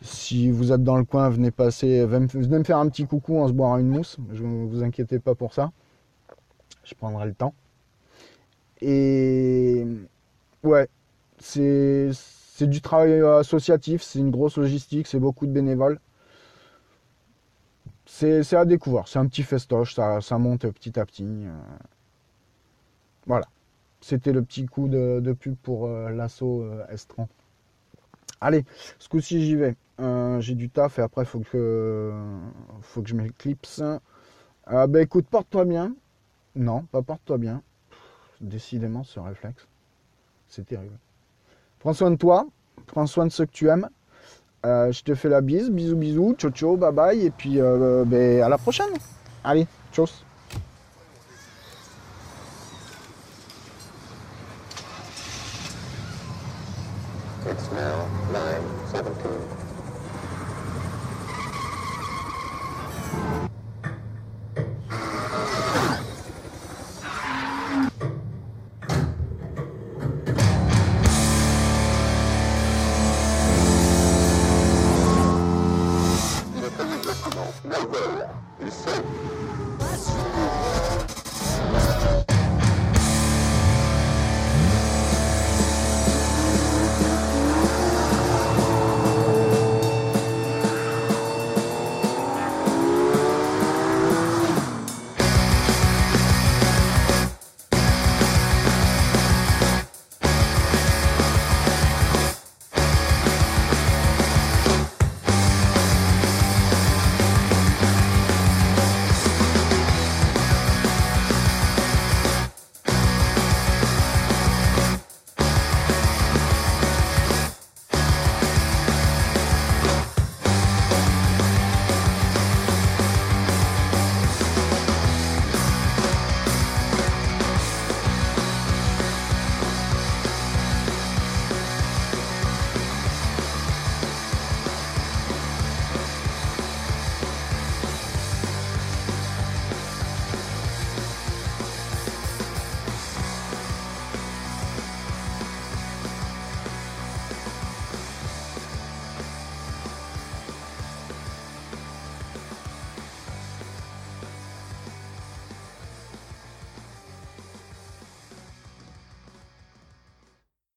Si 0.00 0.50
vous 0.50 0.72
êtes 0.72 0.82
dans 0.82 0.96
le 0.96 1.04
coin, 1.04 1.28
venez 1.28 1.50
passer, 1.50 2.04
venez 2.06 2.26
me 2.58 2.64
faire 2.64 2.78
un 2.78 2.88
petit 2.88 3.06
coucou, 3.06 3.36
on 3.36 3.46
se 3.48 3.52
boira 3.52 3.78
une 3.80 3.88
mousse. 3.88 4.16
Je 4.32 4.42
ne 4.42 4.66
vous 4.66 4.82
inquiétez 4.82 5.18
pas 5.18 5.34
pour 5.34 5.52
ça. 5.54 5.70
Je 6.84 6.94
prendrai 6.94 7.26
le 7.26 7.34
temps. 7.34 7.54
Et 8.80 9.86
ouais, 10.64 10.88
c'est 11.38 12.10
du 12.60 12.80
travail 12.80 13.12
euh, 13.12 13.38
associatif, 13.38 14.02
c'est 14.02 14.18
une 14.20 14.30
grosse 14.30 14.56
logistique, 14.58 15.06
c'est 15.06 15.18
beaucoup 15.20 15.46
de 15.46 15.52
bénévoles. 15.52 15.98
C'est 18.06 18.54
à 18.54 18.64
découvrir, 18.64 19.08
c'est 19.08 19.18
un 19.18 19.26
petit 19.26 19.42
festoche, 19.42 19.94
ça, 19.94 20.20
ça 20.20 20.38
monte 20.38 20.68
petit 20.70 21.00
à 21.00 21.04
petit. 21.04 21.24
euh. 21.24 21.50
Voilà, 23.26 23.46
c'était 24.00 24.32
le 24.32 24.42
petit 24.42 24.66
coup 24.66 24.88
de, 24.88 25.20
de 25.20 25.32
pub 25.32 25.56
pour 25.56 25.86
euh, 25.86 26.10
l'assaut 26.10 26.64
Estran. 26.88 27.28
Allez, 28.42 28.64
ce 28.98 29.08
coup-ci 29.08 29.44
j'y 29.44 29.54
vais. 29.54 29.76
Euh, 30.00 30.40
J'ai 30.40 30.56
du 30.56 30.68
taf 30.68 30.98
et 30.98 31.02
après 31.02 31.24
faut 31.24 31.38
que, 31.38 32.12
faut 32.80 33.00
que 33.00 33.08
je 33.08 33.14
m'éclipse. 33.14 33.80
Euh, 33.80 34.86
bah 34.88 35.00
écoute, 35.00 35.26
porte-toi 35.30 35.64
bien. 35.64 35.94
Non, 36.56 36.82
pas 36.90 37.02
porte-toi 37.02 37.38
bien. 37.38 37.62
Décidément 38.40 39.04
ce 39.04 39.20
réflexe, 39.20 39.68
c'est 40.48 40.66
terrible. 40.66 40.98
Prends 41.78 41.92
soin 41.92 42.10
de 42.10 42.16
toi, 42.16 42.46
prends 42.86 43.06
soin 43.06 43.26
de 43.26 43.30
ceux 43.30 43.46
que 43.46 43.52
tu 43.52 43.68
aimes. 43.68 43.88
Euh, 44.66 44.90
je 44.90 45.04
te 45.04 45.14
fais 45.14 45.28
la 45.28 45.40
bise, 45.40 45.70
bisous 45.70 45.96
bisous, 45.96 46.34
ciao 46.36 46.50
ciao, 46.50 46.76
bye 46.76 46.92
bye, 46.92 47.24
et 47.24 47.30
puis 47.30 47.60
euh, 47.60 48.04
ben, 48.04 48.42
à 48.42 48.48
la 48.48 48.58
prochaine. 48.58 48.90
Allez, 49.44 49.68
tchuss. 49.92 50.24